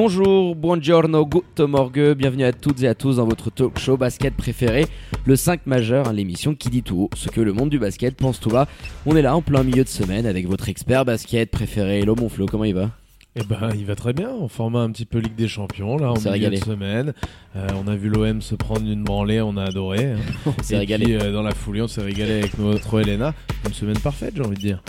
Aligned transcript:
Bonjour, 0.00 0.54
buongiorno, 0.54 1.26
good 1.26 1.58
morgue, 1.68 2.14
bienvenue 2.14 2.44
à 2.44 2.52
toutes 2.52 2.84
et 2.84 2.86
à 2.86 2.94
tous 2.94 3.16
dans 3.16 3.26
votre 3.26 3.50
talk 3.50 3.80
show 3.80 3.96
basket 3.96 4.32
préféré, 4.32 4.86
le 5.26 5.34
5 5.34 5.66
majeur, 5.66 6.06
hein, 6.06 6.12
l'émission 6.12 6.54
qui 6.54 6.68
dit 6.70 6.84
tout 6.84 7.00
haut 7.00 7.10
ce 7.16 7.28
que 7.28 7.40
le 7.40 7.52
monde 7.52 7.68
du 7.68 7.80
basket 7.80 8.14
pense 8.14 8.38
tout 8.38 8.48
bas. 8.48 8.68
On 9.06 9.16
est 9.16 9.22
là 9.22 9.34
en 9.34 9.42
plein 9.42 9.64
milieu 9.64 9.82
de 9.82 9.88
semaine 9.88 10.24
avec 10.24 10.46
votre 10.46 10.68
expert 10.68 11.04
basket 11.04 11.50
préféré, 11.50 11.98
Hello 11.98 12.14
mon 12.14 12.28
Flo, 12.28 12.46
comment 12.46 12.62
il 12.62 12.76
va? 12.76 12.92
Eh 13.40 13.44
ben, 13.44 13.70
il 13.74 13.84
va 13.86 13.94
très 13.94 14.12
bien. 14.12 14.30
On 14.30 14.48
format 14.48 14.80
un 14.80 14.90
petit 14.90 15.04
peu 15.04 15.18
Ligue 15.18 15.34
des 15.36 15.48
Champions 15.48 15.96
là, 15.96 16.10
en 16.10 16.16
s'est 16.16 16.30
milieu 16.30 16.46
régalé. 16.46 16.58
de 16.58 16.64
semaine. 16.64 17.12
Euh, 17.56 17.66
on 17.82 17.86
a 17.88 17.94
vu 17.96 18.08
l'OM 18.08 18.40
se 18.42 18.54
prendre 18.54 18.86
une 18.88 19.04
branlée, 19.04 19.40
on 19.40 19.56
a 19.56 19.64
adoré. 19.64 20.12
hein. 20.12 20.16
On 20.58 20.62
s'est 20.62 20.76
régalé. 20.78 21.04
puis, 21.04 21.14
euh, 21.16 21.32
dans 21.32 21.42
la 21.42 21.54
foulée, 21.54 21.82
on 21.82 21.88
s'est 21.88 22.02
régalé 22.02 22.32
avec 22.40 22.58
notre 22.58 23.00
Elena. 23.00 23.34
Une 23.66 23.72
semaine 23.74 23.98
parfaite, 23.98 24.34
j'ai 24.36 24.42
envie 24.42 24.56
de 24.56 24.60
dire. 24.60 24.82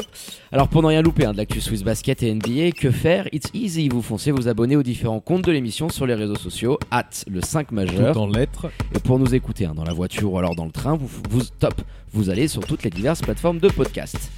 Alors 0.52 0.68
pour 0.68 0.82
ne 0.82 0.88
rien 0.88 1.02
louper 1.02 1.26
hein, 1.26 1.32
de 1.34 1.38
l'actu 1.38 1.62
Swiss 1.62 1.84
Basket 1.84 2.24
et 2.24 2.34
NBA, 2.34 2.72
que 2.72 2.92
faire? 2.92 3.28
It's 3.32 3.50
easy, 3.54 3.88
vous 3.90 4.02
foncez 4.02 4.32
vous 4.32 4.48
abonner 4.48 4.76
aux 4.76 4.84
différents 4.84 5.20
comptes 5.20 5.46
de 5.46 5.52
l'émission 5.52 5.90
sur 5.90 6.06
les 6.08 6.16
réseaux 6.16 6.36
sociaux, 6.36 6.80
at 6.92 7.04
le 7.30 7.42
5 7.42 7.72
majeur. 7.72 8.14
Tout 8.14 8.20
en 8.20 8.28
lettres. 8.28 8.72
Et 8.96 9.00
pour 9.00 9.20
nous 9.20 9.36
écouter 9.36 9.66
hein, 9.66 9.74
dans 9.76 9.84
la 9.84 9.94
voiture 9.94 10.34
ou 10.34 10.38
alors 10.40 10.56
dans 10.56 10.66
le 10.66 10.72
train, 10.72 10.96
vous, 10.96 11.10
vous 11.30 11.42
top, 11.60 11.82
vous 12.14 12.30
allez 12.30 12.48
sur 12.48 12.66
toutes 12.66 12.84
les 12.84 12.90
diverses 12.90 13.22
plateformes 13.22 13.60
de 13.60 13.70
podcast. 13.70 14.32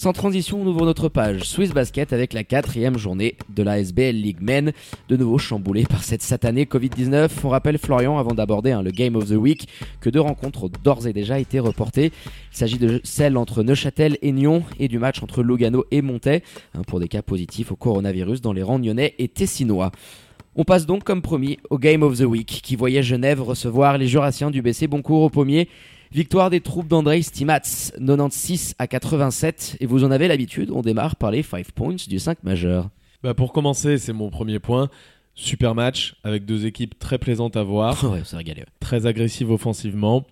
Sans 0.00 0.14
transition, 0.14 0.62
on 0.62 0.66
ouvre 0.66 0.86
notre 0.86 1.10
page 1.10 1.42
Swiss 1.42 1.72
Basket 1.72 2.14
avec 2.14 2.32
la 2.32 2.42
quatrième 2.42 2.96
journée 2.96 3.36
de 3.54 3.62
la 3.62 3.80
SBL 3.80 4.16
League 4.16 4.40
Men, 4.40 4.72
de 5.10 5.16
nouveau 5.18 5.36
chamboulée 5.36 5.84
par 5.84 6.04
cette 6.04 6.22
satanée 6.22 6.64
Covid-19. 6.64 7.28
On 7.44 7.50
rappelle 7.50 7.76
Florian, 7.76 8.16
avant 8.16 8.32
d'aborder 8.32 8.70
hein, 8.70 8.80
le 8.80 8.92
Game 8.92 9.14
of 9.14 9.26
the 9.26 9.32
Week, 9.32 9.68
que 10.00 10.08
deux 10.08 10.22
rencontres 10.22 10.64
ont 10.64 10.70
d'ores 10.82 11.06
et 11.06 11.12
déjà 11.12 11.38
été 11.38 11.60
reportées. 11.60 12.12
Il 12.50 12.56
s'agit 12.56 12.78
de 12.78 13.02
celle 13.04 13.36
entre 13.36 13.62
Neuchâtel 13.62 14.16
et 14.22 14.32
Nyon 14.32 14.64
et 14.78 14.88
du 14.88 14.98
match 14.98 15.22
entre 15.22 15.42
Lugano 15.42 15.84
et 15.90 16.00
Montais, 16.00 16.44
hein, 16.72 16.80
pour 16.86 16.98
des 16.98 17.08
cas 17.08 17.20
positifs 17.20 17.70
au 17.70 17.76
coronavirus 17.76 18.40
dans 18.40 18.54
les 18.54 18.62
rangs 18.62 18.78
nyonnais 18.78 19.14
et 19.18 19.28
tessinois. 19.28 19.92
On 20.56 20.64
passe 20.64 20.86
donc 20.86 21.04
comme 21.04 21.20
promis 21.20 21.58
au 21.68 21.78
Game 21.78 22.02
of 22.02 22.16
the 22.16 22.24
Week 22.24 22.46
qui 22.46 22.74
voyait 22.74 23.02
Genève 23.02 23.42
recevoir 23.42 23.98
les 23.98 24.06
Jurassiens 24.06 24.50
du 24.50 24.62
BC 24.62 24.86
Boncourt 24.86 25.24
au 25.24 25.28
pommier. 25.28 25.68
Victoire 26.12 26.50
des 26.50 26.60
troupes 26.60 26.88
d'Andrei 26.88 27.22
Stimats 27.22 27.60
96 27.60 28.74
à 28.80 28.88
87 28.88 29.76
et 29.78 29.86
vous 29.86 30.02
en 30.02 30.10
avez 30.10 30.26
l'habitude, 30.26 30.70
on 30.72 30.82
démarre 30.82 31.14
par 31.14 31.30
les 31.30 31.44
5 31.44 31.70
points 31.70 31.94
du 32.08 32.18
5 32.18 32.42
majeur. 32.42 32.90
Bah, 33.22 33.32
pour 33.32 33.52
commencer, 33.52 33.96
c'est 33.96 34.12
mon 34.12 34.28
premier 34.28 34.58
point. 34.58 34.88
Super 35.36 35.76
match 35.76 36.16
avec 36.24 36.44
deux 36.46 36.66
équipes 36.66 36.98
très 36.98 37.18
plaisantes 37.18 37.56
à 37.56 37.62
voir, 37.62 38.02
ouais, 38.10 38.20
on 38.22 38.24
s'est 38.24 38.36
régalé. 38.36 38.62
ouais. 38.62 38.66
très 38.80 39.06
agressives 39.06 39.52
offensivement, 39.52 40.26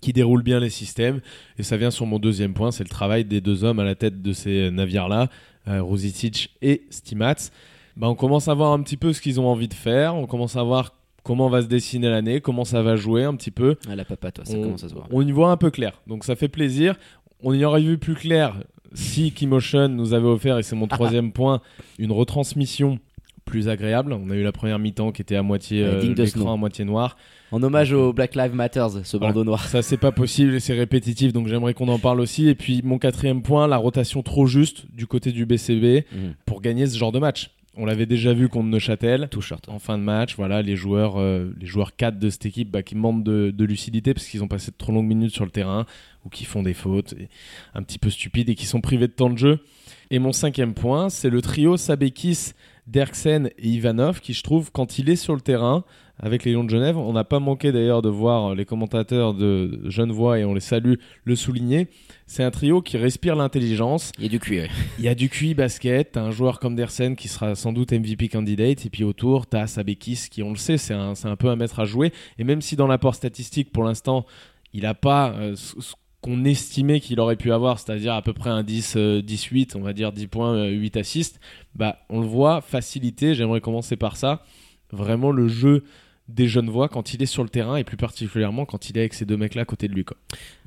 qui 0.00 0.12
déroulent 0.12 0.42
bien 0.42 0.58
les 0.58 0.68
systèmes. 0.68 1.20
Et 1.58 1.62
ça 1.62 1.76
vient 1.76 1.92
sur 1.92 2.06
mon 2.06 2.18
deuxième 2.18 2.52
point, 2.52 2.72
c'est 2.72 2.82
le 2.82 2.88
travail 2.88 3.24
des 3.24 3.40
deux 3.40 3.62
hommes 3.62 3.78
à 3.78 3.84
la 3.84 3.94
tête 3.94 4.20
de 4.20 4.32
ces 4.32 4.72
navires-là, 4.72 5.28
euh, 5.68 5.80
Rosicic 5.80 6.50
et 6.60 6.82
Stimats. 6.90 7.50
Bah, 7.96 8.08
on 8.08 8.16
commence 8.16 8.48
à 8.48 8.54
voir 8.54 8.72
un 8.72 8.82
petit 8.82 8.96
peu 8.96 9.12
ce 9.12 9.20
qu'ils 9.20 9.38
ont 9.38 9.46
envie 9.46 9.68
de 9.68 9.74
faire, 9.74 10.16
on 10.16 10.26
commence 10.26 10.56
à 10.56 10.64
voir 10.64 10.92
comment 11.24 11.48
va 11.48 11.62
se 11.62 11.66
dessiner 11.66 12.08
l'année, 12.08 12.40
comment 12.40 12.64
ça 12.64 12.82
va 12.82 12.94
jouer 12.94 13.24
un 13.24 13.34
petit 13.34 13.50
peu. 13.50 13.74
Ah, 13.90 13.96
la 13.96 14.04
papa, 14.04 14.30
toi, 14.30 14.44
ça 14.44 14.56
on, 14.56 14.62
commence 14.62 14.84
à 14.84 14.88
se 14.88 14.94
voir. 14.94 15.08
on 15.10 15.26
y 15.26 15.32
voit 15.32 15.50
un 15.50 15.56
peu 15.56 15.70
clair, 15.72 16.00
donc 16.06 16.22
ça 16.24 16.36
fait 16.36 16.48
plaisir. 16.48 16.94
On 17.42 17.52
y 17.52 17.64
aurait 17.64 17.82
vu 17.82 17.98
plus 17.98 18.14
clair 18.14 18.54
si 18.94 19.32
Keymotion 19.32 19.88
nous 19.88 20.14
avait 20.14 20.28
offert, 20.28 20.58
et 20.58 20.62
c'est 20.62 20.76
mon 20.76 20.86
troisième 20.88 21.32
point, 21.32 21.60
une 21.98 22.12
retransmission 22.12 23.00
plus 23.44 23.68
agréable. 23.68 24.12
On 24.14 24.30
a 24.30 24.36
eu 24.36 24.42
la 24.42 24.52
première 24.52 24.78
mi-temps 24.78 25.12
qui 25.12 25.20
était 25.20 25.36
à 25.36 25.42
moitié 25.42 25.82
euh, 25.84 26.02
nom. 26.36 26.52
à 26.52 26.56
moitié 26.56 26.84
noir. 26.86 27.16
En 27.52 27.62
hommage 27.62 27.92
au 27.92 28.12
Black 28.14 28.34
Lives 28.34 28.54
Matter, 28.54 28.86
ce 29.04 29.16
Voilà. 29.18 29.32
bandeau 29.32 29.44
noir. 29.44 29.66
Ça 29.68 29.82
c'est 29.82 29.98
pas 29.98 30.12
possible 30.22 30.54
et 30.54 30.60
c'est 30.60 30.72
répétitif, 30.72 31.32
donc 31.34 31.46
j'aimerais 31.48 31.74
qu'on 31.74 31.88
en 31.88 31.98
parle 31.98 32.20
aussi. 32.20 32.48
Et 32.48 32.54
puis 32.54 32.80
mon 32.82 32.98
quatrième 32.98 33.42
point, 33.42 33.66
la 33.68 33.76
rotation 33.76 34.22
trop 34.22 34.46
juste 34.46 34.86
du 34.94 35.06
côté 35.06 35.30
du 35.30 35.44
BCB 35.44 36.06
Mhm. 36.10 36.34
pour 36.46 36.62
gagner 36.62 36.86
ce 36.86 36.96
genre 36.96 37.12
de 37.12 37.18
match. 37.18 37.50
On 37.76 37.86
l'avait 37.86 38.06
déjà 38.06 38.32
vu 38.32 38.48
contre 38.48 38.68
Neuchâtel. 38.68 39.28
Tout 39.30 39.40
short. 39.40 39.68
En 39.68 39.78
fin 39.78 39.98
de 39.98 40.02
match, 40.02 40.36
voilà, 40.36 40.62
les 40.62 40.76
joueurs, 40.76 41.16
euh, 41.16 41.52
les 41.60 41.66
joueurs 41.66 41.96
4 41.96 42.18
de 42.18 42.30
cette 42.30 42.46
équipe 42.46 42.70
bah, 42.70 42.82
qui 42.82 42.94
manquent 42.94 43.24
de, 43.24 43.50
de 43.50 43.64
lucidité 43.64 44.14
parce 44.14 44.26
qu'ils 44.26 44.42
ont 44.42 44.48
passé 44.48 44.70
de 44.70 44.76
trop 44.76 44.92
longues 44.92 45.06
minutes 45.06 45.32
sur 45.32 45.44
le 45.44 45.50
terrain 45.50 45.86
ou 46.24 46.28
qui 46.28 46.44
font 46.44 46.62
des 46.62 46.74
fautes 46.74 47.14
et 47.14 47.28
un 47.74 47.82
petit 47.82 47.98
peu 47.98 48.10
stupides 48.10 48.48
et 48.48 48.54
qui 48.54 48.66
sont 48.66 48.80
privés 48.80 49.08
de 49.08 49.12
temps 49.12 49.30
de 49.30 49.38
jeu. 49.38 49.58
Et 50.10 50.18
mon 50.18 50.32
cinquième 50.32 50.74
point, 50.74 51.08
c'est 51.08 51.30
le 51.30 51.42
trio 51.42 51.76
Sabekis, 51.76 52.52
Derksen 52.86 53.50
et 53.58 53.68
Ivanov 53.68 54.20
qui, 54.20 54.32
je 54.32 54.42
trouve, 54.42 54.70
quand 54.70 54.98
il 54.98 55.08
est 55.08 55.16
sur 55.16 55.34
le 55.34 55.40
terrain 55.40 55.84
avec 56.18 56.44
les 56.44 56.52
Lions 56.52 56.64
de 56.64 56.70
Genève, 56.70 56.96
on 56.96 57.12
n'a 57.12 57.24
pas 57.24 57.40
manqué 57.40 57.72
d'ailleurs 57.72 58.02
de 58.02 58.08
voir 58.08 58.54
les 58.54 58.64
commentateurs 58.64 59.34
de 59.34 59.80
Genevois 59.86 60.38
et 60.38 60.44
on 60.44 60.54
les 60.54 60.60
salue 60.60 60.94
le 61.24 61.36
souligner. 61.36 61.88
C'est 62.26 62.44
un 62.44 62.50
trio 62.50 62.82
qui 62.82 62.96
respire 62.98 63.34
l'intelligence. 63.34 64.12
Il 64.18 64.24
y 64.24 64.26
a 64.26 64.30
du 64.30 64.38
cuir. 64.38 64.70
Il 64.98 65.04
y 65.04 65.08
a 65.08 65.14
du 65.14 65.28
QI 65.28 65.54
basket, 65.54 66.12
t'as 66.12 66.22
un 66.22 66.30
joueur 66.30 66.60
comme 66.60 66.76
Dersen 66.76 67.16
qui 67.16 67.28
sera 67.28 67.54
sans 67.54 67.72
doute 67.72 67.92
MVP 67.92 68.28
candidate, 68.28 68.86
et 68.86 68.90
puis 68.90 69.02
autour, 69.02 69.46
t'as 69.46 69.66
Sabekis 69.66 70.28
qui, 70.30 70.42
on 70.42 70.50
le 70.50 70.56
sait, 70.56 70.78
c'est 70.78 70.94
un, 70.94 71.14
un 71.24 71.36
peu 71.36 71.48
un 71.48 71.56
maître 71.56 71.80
à 71.80 71.84
jouer. 71.84 72.12
Et 72.38 72.44
même 72.44 72.60
si 72.60 72.76
dans 72.76 72.86
l'apport 72.86 73.14
statistique, 73.14 73.72
pour 73.72 73.82
l'instant, 73.82 74.24
il 74.72 74.82
n'a 74.82 74.94
pas 74.94 75.32
euh, 75.32 75.56
ce 75.56 75.94
qu'on 76.24 76.46
estimait 76.46 77.00
qu'il 77.00 77.20
aurait 77.20 77.36
pu 77.36 77.52
avoir, 77.52 77.78
c'est-à-dire 77.78 78.14
à 78.14 78.22
peu 78.22 78.32
près 78.32 78.48
un 78.48 78.62
10, 78.62 78.94
euh, 78.96 79.20
18, 79.20 79.76
on 79.76 79.80
va 79.80 79.92
dire 79.92 80.10
10 80.10 80.26
points, 80.26 80.54
euh, 80.54 80.70
8 80.70 80.96
assists, 80.96 81.38
bah, 81.74 81.98
on 82.08 82.20
le 82.20 82.26
voit 82.26 82.62
faciliter, 82.62 83.34
j'aimerais 83.34 83.60
commencer 83.60 83.96
par 83.96 84.16
ça, 84.16 84.42
vraiment 84.90 85.32
le 85.32 85.48
jeu 85.48 85.84
des 86.28 86.48
jeunes 86.48 86.70
voix 86.70 86.88
quand 86.88 87.12
il 87.12 87.22
est 87.22 87.26
sur 87.26 87.42
le 87.42 87.50
terrain, 87.50 87.76
et 87.76 87.84
plus 87.84 87.98
particulièrement 87.98 88.64
quand 88.64 88.88
il 88.88 88.96
est 88.96 89.00
avec 89.00 89.12
ces 89.12 89.26
deux 89.26 89.36
mecs-là 89.36 89.62
à 89.62 89.64
côté 89.66 89.86
de 89.86 89.92
lui. 89.92 90.06
Quoi. 90.06 90.16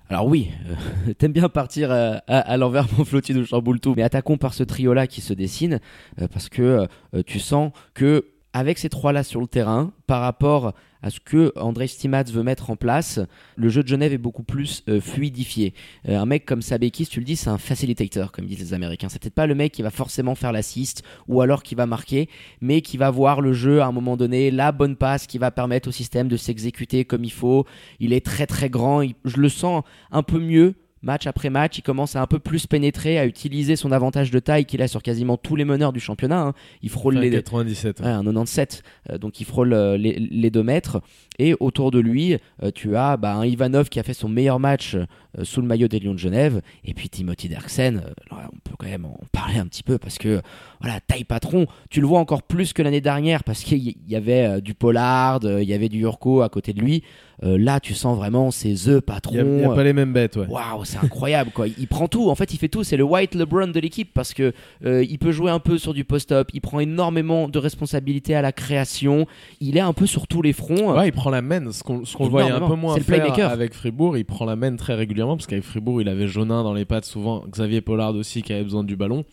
Alors 0.10 0.28
oui, 0.28 0.52
euh, 0.70 1.14
t'aimes 1.18 1.34
bien 1.34 1.50
partir 1.50 1.92
euh, 1.92 2.18
à, 2.28 2.56
l'envers 2.58 2.86
mon 2.98 3.04
flotti 3.04 3.34
de 3.34 3.44
chamboule 3.44 3.80
tout, 3.80 3.96
mais 3.98 4.04
attaquons 4.04 4.38
par 4.38 4.54
ce 4.54 4.64
trio-là 4.64 5.08
qui 5.08 5.22
se 5.22 5.34
dessine, 5.34 5.80
euh, 6.22 6.28
parce 6.28 6.50
que 6.50 6.88
tu 7.26 7.40
sens 7.40 7.72
que 7.96 8.26
avec 8.58 8.80
ces 8.80 8.90
trois-là 8.90 9.22
sur 9.22 9.40
le 9.40 9.46
terrain, 9.46 9.92
par 10.08 10.22
rapport 10.22 10.74
à 11.04 11.12
ce 11.12 11.20
que 11.20 11.54
André 11.58 11.86
Stimats 11.86 12.24
veut 12.24 12.42
mettre 12.42 12.72
en 12.72 12.76
place, 12.76 13.20
le 13.56 13.70
jeu 13.70 13.84
de 13.84 13.88
Genève 13.88 14.14
est 14.14 14.18
beaucoup 14.18 14.42
plus 14.42 14.84
euh, 14.90 15.00
fluidifié. 15.00 15.76
Euh, 16.10 16.18
un 16.18 16.26
mec 16.26 16.44
comme 16.44 16.64
Sabekis, 16.64 17.06
tu 17.06 17.20
le 17.20 17.26
dis, 17.26 17.36
c'est 17.36 17.52
un 17.52 17.60
facilitator, 17.60 18.32
comme 18.32 18.46
disent 18.46 18.60
les 18.60 18.74
Américains. 18.74 19.10
C'est 19.10 19.22
peut-être 19.22 19.36
pas 19.36 19.46
le 19.46 19.54
mec 19.54 19.74
qui 19.74 19.84
va 19.84 19.92
forcément 19.92 20.34
faire 20.34 20.52
l'assist 20.52 21.04
ou 21.28 21.42
alors 21.42 21.62
qui 21.62 21.76
va 21.76 21.86
marquer, 21.86 22.30
mais 22.60 22.82
qui 22.82 22.98
va 22.98 23.12
voir 23.12 23.42
le 23.42 23.54
jeu 23.54 23.80
à 23.84 23.86
un 23.86 23.92
moment 23.92 24.18
donné, 24.18 24.50
la 24.50 24.72
bonne 24.72 24.96
passe 24.96 25.28
qui 25.28 25.38
va 25.38 25.52
permettre 25.52 25.90
au 25.90 25.92
système 25.92 26.28
de 26.28 26.36
s'exécuter 26.36 27.06
comme 27.06 27.24
il 27.24 27.32
faut. 27.32 27.68
Il 28.00 28.12
est 28.12 28.26
très 28.26 28.48
très 28.48 28.72
grand, 28.72 29.04
je 29.24 29.38
le 29.38 29.50
sens 29.50 29.84
un 30.10 30.24
peu 30.24 30.40
mieux. 30.40 30.74
Match 31.08 31.26
après 31.26 31.50
match, 31.50 31.78
il 31.78 31.84
commence 31.84 32.18
à 32.18 32.22
un 32.22 32.28
peu 32.28 32.38
plus 32.38 32.68
pénétrer, 32.68 33.18
à 33.18 33.26
utiliser 33.26 33.78
son 33.78 33.94
avantage 33.94 34.30
de 34.30 34.40
taille 34.40 34.66
qu'il 34.66 34.82
a 34.82 34.90
sur 34.90 35.02
quasiment 35.02 35.38
tous 35.38 35.56
les 35.56 35.64
meneurs 35.64 35.94
du 35.94 36.02
championnat. 36.02 36.42
hein. 36.42 36.54
Il 36.82 36.90
frôle 36.90 37.16
Enfin, 37.16 37.24
les, 37.24 37.32
97. 37.32 38.02
Ouais, 38.02 38.08
un 38.08 38.26
97, 38.26 38.84
euh, 39.10 39.18
donc 39.18 39.40
il 39.40 39.46
frôle 39.46 39.72
euh, 39.72 39.96
les, 39.96 40.20
les 40.20 40.50
deux 40.50 40.64
mètres. 40.64 41.00
Et 41.40 41.56
autour 41.62 41.92
de 41.92 42.00
lui, 42.00 42.36
euh, 42.62 42.72
tu 42.76 42.98
as 42.98 43.16
bah, 43.16 43.36
un 43.36 43.46
Ivanov 43.46 43.88
qui 43.88 44.02
a 44.02 44.04
fait 44.04 44.14
son 44.14 44.28
meilleur 44.28 44.60
match 44.60 44.98
sous 45.44 45.62
le 45.62 45.68
maillot 45.68 45.88
des 45.88 46.00
Lions 46.00 46.14
de 46.14 46.20
Genève. 46.20 46.62
Et 46.84 46.94
puis 46.94 47.10
Timothy 47.10 47.50
Derksen, 47.50 47.98
euh, 47.98 48.12
on 48.32 48.60
peut 48.64 48.76
quand 48.78 48.88
même 48.88 49.06
en 49.06 49.20
parler 49.32 49.58
un 49.60 49.66
petit 49.66 49.84
peu 49.84 49.98
parce 49.98 50.18
que, 50.18 50.42
voilà, 50.82 51.00
taille 51.00 51.24
patron, 51.24 51.66
tu 51.90 52.02
le 52.02 52.08
vois 52.08 52.20
encore 52.20 52.44
plus 52.44 52.74
que 52.74 52.82
l'année 52.82 53.02
dernière 53.02 53.44
parce 53.44 53.64
qu'il 53.64 53.96
y 54.08 54.16
avait 54.16 54.46
euh, 54.46 54.62
du 54.62 54.74
Pollard, 54.74 55.40
euh, 55.44 55.62
il 55.62 55.70
y 55.70 55.74
avait 55.74 55.90
du 55.90 56.00
Yurko 56.00 56.42
à 56.42 56.50
côté 56.50 56.74
de 56.74 56.82
lui. 56.82 57.04
Euh, 57.44 57.58
là, 57.58 57.80
tu 57.80 57.94
sens 57.94 58.18
vraiment 58.18 58.50
c'est 58.50 58.74
The 58.74 58.88
Il 58.88 58.92
n'y 58.92 58.98
a, 58.98 59.02
patron. 59.02 59.58
il 59.58 59.62
y 59.62 59.66
a 59.66 59.70
pas 59.70 59.84
les 59.84 59.94
mêmes 59.94 60.12
bêtes, 60.12 60.38
ouais. 60.38 60.48
Waouh, 60.48 60.86
c'est 60.86 60.98
incroyable 60.98 61.52
quoi. 61.52 61.68
Il 61.68 61.88
prend 61.88 62.08
tout. 62.08 62.30
En 62.30 62.36
fait, 62.36 62.54
il 62.54 62.58
fait 62.58 62.68
tout. 62.68 62.84
C'est 62.84 62.98
le 62.98 63.04
White 63.04 63.36
LeBron 63.36 63.68
de 63.68 63.80
l'équipe 63.80 64.12
parce 64.14 64.34
que 64.34 64.54
euh, 64.86 65.06
il 65.08 65.20
peut 65.20 65.32
jouer 65.32 65.52
un 65.52 65.60
peu 65.60 65.78
sur 65.78 65.94
du 65.94 66.04
post-up. 66.04 66.50
Il 66.54 66.62
prend 66.62 66.80
énormément 66.80 67.48
de 67.48 67.60
responsabilités 67.60 68.34
à 68.34 68.42
la 68.42 68.52
création. 68.52 69.28
Il 69.60 69.78
est 69.78 69.82
un 69.82 69.94
peu 69.94 70.08
sur 70.08 70.28
tous 70.28 70.42
les 70.42 70.54
fronts. 70.54 70.98
Ouais, 70.98 71.10
il 71.10 71.12
prend 71.12 71.30
la 71.30 71.44
main, 71.44 71.72
ce 71.72 71.84
qu'on 71.84 72.00
le 72.00 72.30
voyait 72.30 72.52
un 72.52 72.68
peu 72.68 72.76
moins 72.76 72.98
faire 72.98 73.52
avec 73.52 73.74
Fribourg, 73.74 74.18
il 74.18 74.26
prend 74.26 74.46
la 74.46 74.56
main 74.56 74.76
très 74.76 74.96
régulièrement 74.96 75.27
parce 75.36 75.48
qu'avec 75.48 75.64
Fribourg, 75.64 76.02
il 76.02 76.10
avait 76.10 76.28
Jonin 76.28 76.64
dans 76.64 76.74
les 76.74 76.86
pattes 76.86 77.06
souvent, 77.06 77.44
Xavier 77.48 77.82
Pollard 77.82 78.16
aussi 78.16 78.42
qui 78.42 78.54
avait 78.54 78.64
besoin 78.64 78.84
du 78.84 78.96
ballon 78.96 79.26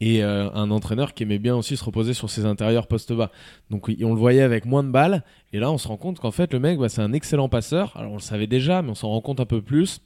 et 0.00 0.22
euh, 0.22 0.50
un 0.52 0.70
entraîneur 0.70 1.14
qui 1.14 1.24
aimait 1.24 1.38
bien 1.38 1.54
aussi 1.54 1.76
se 1.76 1.84
reposer 1.84 2.14
sur 2.14 2.30
ses 2.30 2.46
intérieurs 2.46 2.86
poste 2.86 3.12
bas. 3.12 3.30
Donc 3.70 3.88
on 3.88 4.14
le 4.14 4.18
voyait 4.18 4.42
avec 4.42 4.64
moins 4.64 4.82
de 4.82 4.90
balles 4.90 5.22
et 5.52 5.58
là 5.58 5.70
on 5.70 5.78
se 5.78 5.88
rend 5.88 5.98
compte 5.98 6.18
qu'en 6.18 6.30
fait 6.30 6.52
le 6.52 6.58
mec 6.58 6.78
bah, 6.78 6.88
c'est 6.88 7.02
un 7.02 7.12
excellent 7.12 7.48
passeur. 7.48 7.96
Alors 7.96 8.12
on 8.12 8.16
le 8.16 8.20
savait 8.20 8.46
déjà 8.46 8.82
mais 8.82 8.90
on 8.90 8.94
s'en 8.94 9.08
rend 9.08 9.20
compte 9.20 9.40
un 9.40 9.46
peu 9.46 9.62
plus. 9.62 10.00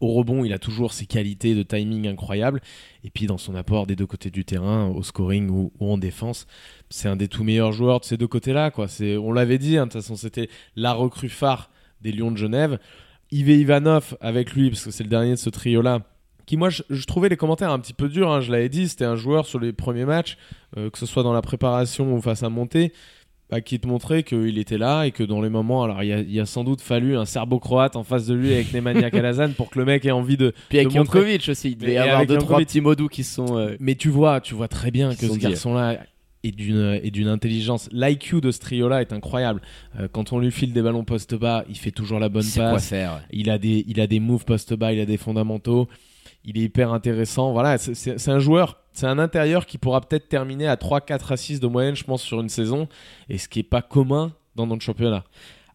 Au 0.00 0.12
rebond, 0.12 0.44
il 0.44 0.52
a 0.52 0.60
toujours 0.60 0.92
ses 0.92 1.06
qualités 1.06 1.56
de 1.56 1.64
timing 1.64 2.06
incroyables. 2.06 2.60
Et 3.02 3.10
puis 3.10 3.26
dans 3.26 3.38
son 3.38 3.56
apport 3.56 3.84
des 3.84 3.96
deux 3.96 4.06
côtés 4.06 4.30
du 4.30 4.44
terrain, 4.44 4.86
au 4.86 5.02
scoring 5.02 5.50
ou, 5.50 5.72
ou 5.80 5.92
en 5.92 5.98
défense, 5.98 6.46
c'est 6.88 7.08
un 7.08 7.16
des 7.16 7.26
tout 7.26 7.42
meilleurs 7.42 7.72
joueurs 7.72 7.98
de 7.98 8.04
ces 8.04 8.16
deux 8.16 8.28
côtés-là. 8.28 8.70
Quoi. 8.70 8.86
C'est, 8.86 9.16
on 9.16 9.32
l'avait 9.32 9.58
dit, 9.58 9.76
hein, 9.76 9.86
de 9.86 9.92
toute 9.92 10.00
façon, 10.00 10.14
c'était 10.14 10.48
la 10.76 10.92
recrue 10.92 11.28
phare 11.28 11.68
des 12.00 12.12
Lions 12.12 12.30
de 12.30 12.36
Genève. 12.36 12.78
Yves 13.30 13.48
Ivanov 13.50 14.16
avec 14.20 14.52
lui, 14.54 14.70
parce 14.70 14.84
que 14.84 14.90
c'est 14.90 15.04
le 15.04 15.10
dernier 15.10 15.32
de 15.32 15.36
ce 15.36 15.50
trio-là, 15.50 16.00
qui 16.46 16.56
moi 16.56 16.70
je, 16.70 16.82
je 16.88 17.04
trouvais 17.04 17.28
les 17.28 17.36
commentaires 17.36 17.70
un 17.72 17.78
petit 17.78 17.92
peu 17.92 18.08
durs, 18.08 18.30
hein, 18.32 18.40
je 18.40 18.50
l'avais 18.50 18.68
dit, 18.70 18.88
c'était 18.88 19.04
un 19.04 19.16
joueur 19.16 19.46
sur 19.46 19.60
les 19.60 19.72
premiers 19.72 20.06
matchs, 20.06 20.38
euh, 20.76 20.88
que 20.90 20.98
ce 20.98 21.06
soit 21.06 21.22
dans 21.22 21.32
la 21.34 21.42
préparation 21.42 22.14
ou 22.14 22.20
face 22.22 22.42
à 22.42 22.48
monter, 22.48 22.92
bah, 23.50 23.60
qui 23.62 23.78
te 23.80 23.86
montrait 23.86 24.22
qu'il 24.24 24.58
était 24.58 24.76
là 24.78 25.04
et 25.04 25.10
que 25.10 25.22
dans 25.22 25.40
les 25.42 25.48
moments, 25.48 25.82
alors 25.82 26.02
il 26.02 26.08
y 26.08 26.12
a, 26.12 26.20
y 26.20 26.40
a 26.40 26.46
sans 26.46 26.64
doute 26.64 26.80
fallu 26.82 27.16
un 27.16 27.24
serbo-croate 27.24 27.96
en 27.96 28.02
face 28.04 28.26
de 28.26 28.34
lui 28.34 28.52
avec 28.52 28.72
Nemanja 28.74 29.10
Kalazan 29.12 29.50
pour 29.52 29.70
que 29.70 29.78
le 29.78 29.84
mec 29.86 30.04
ait 30.04 30.10
envie 30.10 30.36
de. 30.36 30.52
Puis 30.68 30.78
avec 30.78 30.90
Jankovic 30.90 31.48
aussi, 31.48 31.70
il 31.70 31.76
devait 31.78 31.94
y 31.94 31.96
avoir 31.98 32.20
deux 32.26 32.34
trois 32.38 32.58
qui 33.08 33.24
sont. 33.24 33.56
euh, 33.58 33.76
Mais 33.80 33.94
tu 33.94 34.08
vois, 34.10 34.40
tu 34.40 34.54
vois 34.54 34.68
très 34.68 34.90
bien 34.90 35.14
que 35.14 35.26
ce 35.34 35.38
garçon-là 35.38 35.98
est 36.48 36.52
d'une 36.52 37.00
est 37.02 37.10
d'une 37.10 37.28
intelligence. 37.28 37.88
L'IQ 37.92 38.40
de 38.40 38.50
ce 38.50 38.58
trio-là 38.60 39.00
est 39.00 39.12
incroyable. 39.12 39.60
Euh, 39.98 40.08
quand 40.10 40.32
on 40.32 40.38
lui 40.38 40.50
file 40.50 40.72
des 40.72 40.82
ballons 40.82 41.04
poste 41.04 41.34
bas, 41.34 41.64
il 41.68 41.76
fait 41.76 41.90
toujours 41.90 42.18
la 42.18 42.28
bonne 42.28 42.42
c'est 42.42 42.60
quoi 42.60 42.72
passe. 42.72 42.88
faire. 42.88 43.22
Il 43.30 43.50
a 43.50 43.58
des 43.58 43.84
il 43.86 44.00
a 44.00 44.06
des 44.06 44.20
moves 44.20 44.44
poste 44.44 44.74
bas, 44.74 44.92
il 44.92 45.00
a 45.00 45.06
des 45.06 45.16
fondamentaux. 45.16 45.88
Il 46.44 46.56
est 46.56 46.62
hyper 46.62 46.92
intéressant. 46.92 47.52
Voilà, 47.52 47.76
c'est- 47.78 48.28
un 48.28 48.38
joueur, 48.38 48.80
c'est 48.92 49.06
un 49.06 49.18
intérieur 49.18 49.66
qui 49.66 49.76
pourra 49.76 50.00
peut-être 50.00 50.28
terminer 50.28 50.66
à 50.66 50.76
3 50.76 51.00
4 51.00 51.32
assists 51.32 51.62
de 51.62 51.66
moyenne, 51.66 51.96
je 51.96 52.04
pense 52.04 52.22
sur 52.22 52.40
une 52.40 52.48
saison 52.48 52.88
et 53.28 53.36
ce 53.38 53.48
qui 53.48 53.58
est 53.58 53.62
pas 53.64 53.82
commun 53.82 54.32
dans 54.56 54.66
notre 54.66 54.82
championnat. 54.82 55.24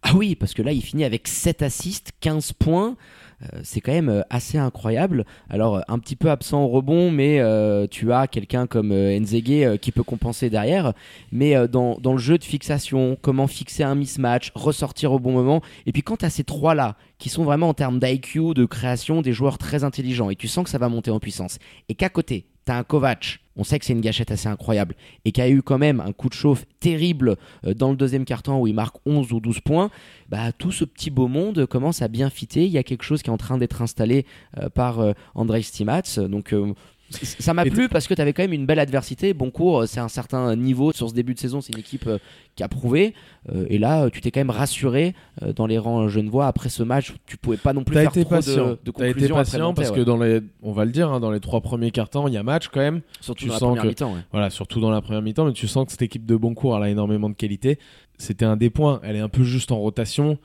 Ah 0.01 0.11
oui, 0.15 0.35
parce 0.35 0.53
que 0.53 0.61
là, 0.61 0.71
il 0.71 0.81
finit 0.81 1.03
avec 1.05 1.27
7 1.27 1.61
assists, 1.61 2.11
15 2.21 2.53
points. 2.53 2.95
Euh, 3.43 3.59
c'est 3.63 3.81
quand 3.81 3.91
même 3.91 4.09
euh, 4.09 4.21
assez 4.29 4.57
incroyable. 4.57 5.25
Alors, 5.49 5.77
euh, 5.77 5.81
un 5.87 5.99
petit 5.99 6.15
peu 6.15 6.29
absent 6.29 6.63
au 6.63 6.67
rebond, 6.67 7.11
mais 7.11 7.41
tu 7.89 8.11
as 8.11 8.27
quelqu'un 8.27 8.67
comme 8.67 8.93
Nzege 8.93 9.77
qui 9.79 9.91
peut 9.91 10.03
compenser 10.03 10.49
derrière. 10.49 10.93
Mais 11.31 11.67
dans, 11.67 11.97
dans 11.99 12.13
le 12.13 12.19
jeu 12.19 12.37
de 12.37 12.43
fixation, 12.43 13.17
comment 13.21 13.47
fixer 13.47 13.83
un 13.83 13.95
mismatch, 13.95 14.51
ressortir 14.55 15.11
au 15.11 15.19
bon 15.19 15.31
moment. 15.31 15.61
Et 15.85 15.91
puis, 15.91 16.03
quand 16.03 16.17
tu 16.17 16.25
as 16.25 16.29
ces 16.29 16.43
trois-là, 16.43 16.95
qui 17.17 17.29
sont 17.29 17.43
vraiment 17.43 17.69
en 17.69 17.73
termes 17.73 17.99
d'IQ, 17.99 18.53
de 18.53 18.65
création, 18.65 19.21
des 19.21 19.33
joueurs 19.33 19.57
très 19.57 19.83
intelligents, 19.83 20.29
et 20.29 20.35
tu 20.35 20.47
sens 20.47 20.63
que 20.63 20.69
ça 20.69 20.77
va 20.77 20.89
monter 20.89 21.11
en 21.11 21.19
puissance, 21.19 21.57
et 21.89 21.95
qu'à 21.95 22.09
côté, 22.09 22.45
tu 22.65 22.71
as 22.71 22.77
un 22.77 22.83
Kovac, 22.83 23.39
on 23.55 23.63
sait 23.63 23.79
que 23.79 23.85
c'est 23.85 23.93
une 23.93 24.01
gâchette 24.01 24.31
assez 24.31 24.47
incroyable, 24.47 24.95
et 25.25 25.31
qui 25.31 25.41
a 25.41 25.49
eu 25.49 25.61
quand 25.61 25.77
même 25.77 25.99
un 25.99 26.11
coup 26.11 26.29
de 26.29 26.33
chauffe 26.33 26.65
terrible 26.79 27.35
euh, 27.65 27.73
dans 27.73 27.91
le 27.91 27.95
deuxième 27.95 28.25
quart-temps 28.25 28.59
où 28.59 28.67
il 28.67 28.73
marque 28.73 28.95
11 29.05 29.31
ou 29.33 29.39
12 29.39 29.59
points, 29.61 29.89
bah, 30.33 30.51
tout 30.51 30.71
ce 30.71 30.83
petit 30.83 31.11
beau 31.11 31.27
monde 31.27 31.67
commence 31.67 32.01
à 32.01 32.07
bien 32.07 32.31
fitter. 32.31 32.65
Il 32.65 32.71
y 32.71 32.79
a 32.79 32.83
quelque 32.83 33.03
chose 33.03 33.21
qui 33.21 33.29
est 33.29 33.33
en 33.33 33.37
train 33.37 33.59
d'être 33.59 33.83
installé 33.83 34.25
euh, 34.57 34.67
par 34.67 34.99
euh, 34.99 35.13
Andrei 35.35 35.61
Stimats. 35.61 36.17
Donc 36.17 36.53
euh, 36.53 36.73
ça 37.21 37.53
m'a 37.53 37.63
plu 37.65 37.89
parce 37.89 38.07
que 38.07 38.13
tu 38.13 38.21
avais 38.21 38.33
quand 38.33 38.43
même 38.43 38.53
une 38.53 38.65
belle 38.65 38.79
adversité. 38.79 39.33
Boncourt, 39.33 39.81
euh, 39.81 39.85
c'est 39.85 39.99
un 39.99 40.07
certain 40.07 40.55
niveau 40.55 40.91
sur 40.91 41.09
ce 41.09 41.13
début 41.13 41.33
de 41.33 41.39
saison. 41.39 41.61
C'est 41.61 41.73
une 41.73 41.79
équipe 41.79 42.07
euh, 42.07 42.17
qui 42.55 42.63
a 42.63 42.67
prouvé. 42.67 43.13
Euh, 43.53 43.65
et 43.69 43.77
là, 43.77 44.09
tu 44.09 44.21
t'es 44.21 44.31
quand 44.31 44.39
même 44.39 44.49
rassuré 44.49 45.13
dans 45.55 45.65
les 45.67 45.77
rangs 45.77 46.07
genevois 46.07 46.47
après 46.47 46.69
ce 46.69 46.83
match. 46.83 47.13
Tu 47.25 47.37
pouvais 47.37 47.57
pas 47.57 47.73
non 47.73 47.83
plus 47.83 47.95
faire 47.95 48.09
été 48.09 48.21
trop 48.21 48.29
patient. 48.35 48.67
de, 48.69 48.79
de 48.83 48.91
T'as 48.91 49.05
été 49.05 49.13
conclusions 49.13 49.35
patient 49.35 49.73
parce 49.73 49.89
ouais. 49.89 49.95
que 49.97 50.01
dans 50.01 50.17
les, 50.17 50.41
on 50.61 50.71
va 50.71 50.85
le 50.85 50.91
dire, 50.91 51.11
hein, 51.11 51.19
dans 51.19 51.31
les 51.31 51.39
trois 51.39 51.61
premiers 51.61 51.91
cartons, 51.91 52.27
il 52.27 52.33
y 52.33 52.37
a 52.37 52.43
match 52.43 52.67
quand 52.69 52.79
même. 52.79 53.01
surtout 53.21 53.43
tu 53.45 53.47
dans 53.49 53.53
la 53.53 53.59
première 53.59 53.85
mi-temps. 53.85 54.13
ouais. 54.13 54.19
Voilà, 54.31 54.49
surtout 54.49 54.79
dans 54.79 54.91
la 54.91 55.01
première 55.01 55.21
mi-temps, 55.21 55.45
mais 55.45 55.53
tu 55.53 55.67
sens 55.67 55.85
que 55.85 55.91
cette 55.91 56.01
équipe 56.01 56.25
de 56.25 56.35
Boncourt 56.35 56.77
elle 56.77 56.83
a 56.83 56.89
énormément 56.89 57.29
de 57.29 57.35
qualité. 57.35 57.79
C'était 58.17 58.45
un 58.45 58.55
des 58.57 58.69
points. 58.69 58.99
Elle 59.03 59.15
est 59.15 59.19
un 59.21 59.29
peu 59.29 59.43
juste 59.43 59.71
en 59.71 59.79
rotation. 59.79 60.37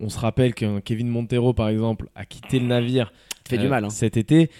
On 0.00 0.08
se 0.08 0.18
rappelle 0.18 0.54
que 0.54 0.80
Kevin 0.80 1.08
Montero, 1.08 1.52
par 1.52 1.68
exemple, 1.68 2.08
a 2.14 2.24
quitté 2.24 2.58
le 2.60 2.66
navire 2.66 3.12
Ça 3.44 3.50
fait 3.50 3.58
du 3.58 3.68
mal. 3.68 3.84
hein. 3.84 3.90
cet 3.90 4.16
été. 4.16 4.50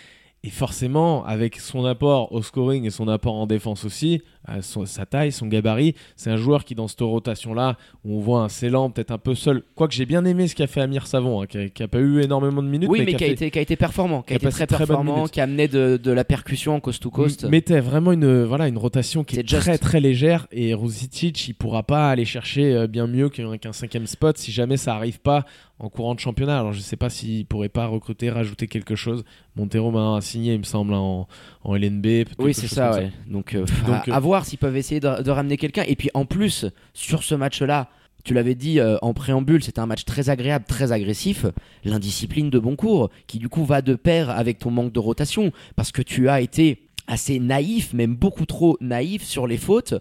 Et 0.44 0.50
forcément, 0.50 1.24
avec 1.26 1.56
son 1.58 1.84
apport 1.84 2.30
au 2.32 2.42
scoring 2.42 2.84
et 2.84 2.90
son 2.90 3.08
apport 3.08 3.34
en 3.34 3.48
défense 3.48 3.84
aussi, 3.84 4.22
euh, 4.48 4.62
son- 4.62 4.86
sa 4.86 5.04
taille, 5.04 5.32
son 5.32 5.46
gabarit, 5.48 5.96
c'est 6.14 6.30
un 6.30 6.36
joueur 6.36 6.64
qui, 6.64 6.76
dans 6.76 6.86
cette 6.86 7.00
rotation-là, 7.00 7.76
où 8.04 8.18
on 8.18 8.20
voit 8.20 8.42
un 8.42 8.48
Ceylan 8.48 8.88
peut-être 8.90 9.10
un 9.10 9.18
peu 9.18 9.34
seul. 9.34 9.64
Quoique 9.74 9.94
j'ai 9.94 10.06
bien 10.06 10.24
aimé 10.24 10.46
ce 10.46 10.54
qu'a 10.54 10.68
fait 10.68 10.80
Amir 10.80 11.08
Savon, 11.08 11.42
hein, 11.42 11.46
qui, 11.46 11.58
a, 11.58 11.68
qui 11.68 11.82
a 11.82 11.88
pas 11.88 11.98
eu 11.98 12.22
énormément 12.22 12.62
de 12.62 12.68
minutes. 12.68 12.88
Oui, 12.88 13.02
mais, 13.04 13.14
qui 13.14 13.24
a 13.24 13.26
été, 13.26 13.50
qui 13.50 13.58
a 13.58 13.62
été 13.62 13.74
performant, 13.74 14.22
qui 14.22 14.32
a, 14.32 14.36
été 14.36 14.48
très 14.48 14.68
performant, 14.68 15.26
qui 15.26 15.40
a 15.40 15.42
amené 15.42 15.66
de, 15.66 15.98
de 16.00 16.10
la 16.12 16.22
percussion 16.24 16.78
coast 16.78 17.02
to 17.02 17.10
coast. 17.10 17.42
M- 17.42 17.50
mettait 17.50 17.80
vraiment 17.80 18.12
une 18.12 18.44
voilà 18.44 18.68
une 18.68 18.78
rotation 18.78 19.24
qui 19.24 19.40
est, 19.40 19.42
très 19.42 19.76
très 19.76 19.98
légère 20.00 20.46
et 20.52 20.72
Rosicic 20.72 21.48
il 21.48 21.54
pourra 21.54 21.82
pas 21.82 22.08
aller 22.10 22.24
chercher 22.24 22.74
euh, 22.74 22.86
bien 22.86 23.08
mieux 23.08 23.28
qu'un 23.28 23.58
qu'un 23.58 23.72
cinquième 23.72 24.06
spot 24.06 24.38
si 24.38 24.52
jamais 24.52 24.76
ça 24.76 24.94
arrive 24.94 25.18
pas 25.20 25.44
en 25.80 25.88
courant 25.88 26.14
de 26.14 26.20
championnat 26.20 26.58
alors 26.58 26.72
je 26.72 26.80
sais 26.80 26.96
pas 26.96 27.08
s'il 27.10 27.46
pourrait 27.46 27.68
pas 27.68 27.86
recruter 27.86 28.30
rajouter 28.30 28.66
quelque 28.66 28.96
chose 28.96 29.24
Montero 29.56 29.90
maintenant 29.90 30.16
a 30.16 30.20
signé 30.20 30.54
il 30.54 30.58
me 30.58 30.64
semble 30.64 30.94
en, 30.94 31.28
en 31.64 31.76
LNB 31.76 32.06
Oui, 32.38 32.54
c'est 32.54 32.68
ça, 32.68 32.92
ouais. 32.92 33.10
Donc, 33.26 33.54
euh, 33.54 33.64
Donc, 33.86 34.08
à, 34.08 34.10
euh, 34.10 34.14
à 34.14 34.20
voir 34.20 34.44
s'ils 34.44 34.58
peuvent 34.58 34.76
essayer 34.76 35.00
de, 35.00 35.22
de 35.22 35.30
ramener 35.30 35.56
quelqu'un. 35.56 35.84
Et 35.86 35.96
puis, 35.96 36.10
en 36.14 36.24
plus, 36.24 36.66
sur 36.94 37.22
ce 37.22 37.34
match-là, 37.34 37.88
tu 38.24 38.34
l'avais 38.34 38.54
dit 38.54 38.78
euh, 38.80 38.98
en 39.02 39.14
préambule, 39.14 39.62
c'était 39.62 39.80
un 39.80 39.86
match 39.86 40.04
très 40.04 40.28
agréable, 40.30 40.64
très 40.66 40.92
agressif. 40.92 41.46
L'indiscipline 41.84 42.50
de 42.50 42.58
Boncourt, 42.58 43.10
qui 43.26 43.38
du 43.38 43.48
coup 43.48 43.64
va 43.64 43.82
de 43.82 43.94
pair 43.94 44.30
avec 44.30 44.58
ton 44.58 44.70
manque 44.70 44.92
de 44.92 44.98
rotation, 44.98 45.52
parce 45.76 45.92
que 45.92 46.02
tu 46.02 46.28
as 46.28 46.40
été 46.40 46.87
assez 47.08 47.40
naïf, 47.40 47.92
même 47.94 48.14
beaucoup 48.14 48.46
trop 48.46 48.76
naïf 48.80 49.24
sur 49.24 49.46
les 49.46 49.56
fautes, 49.56 49.94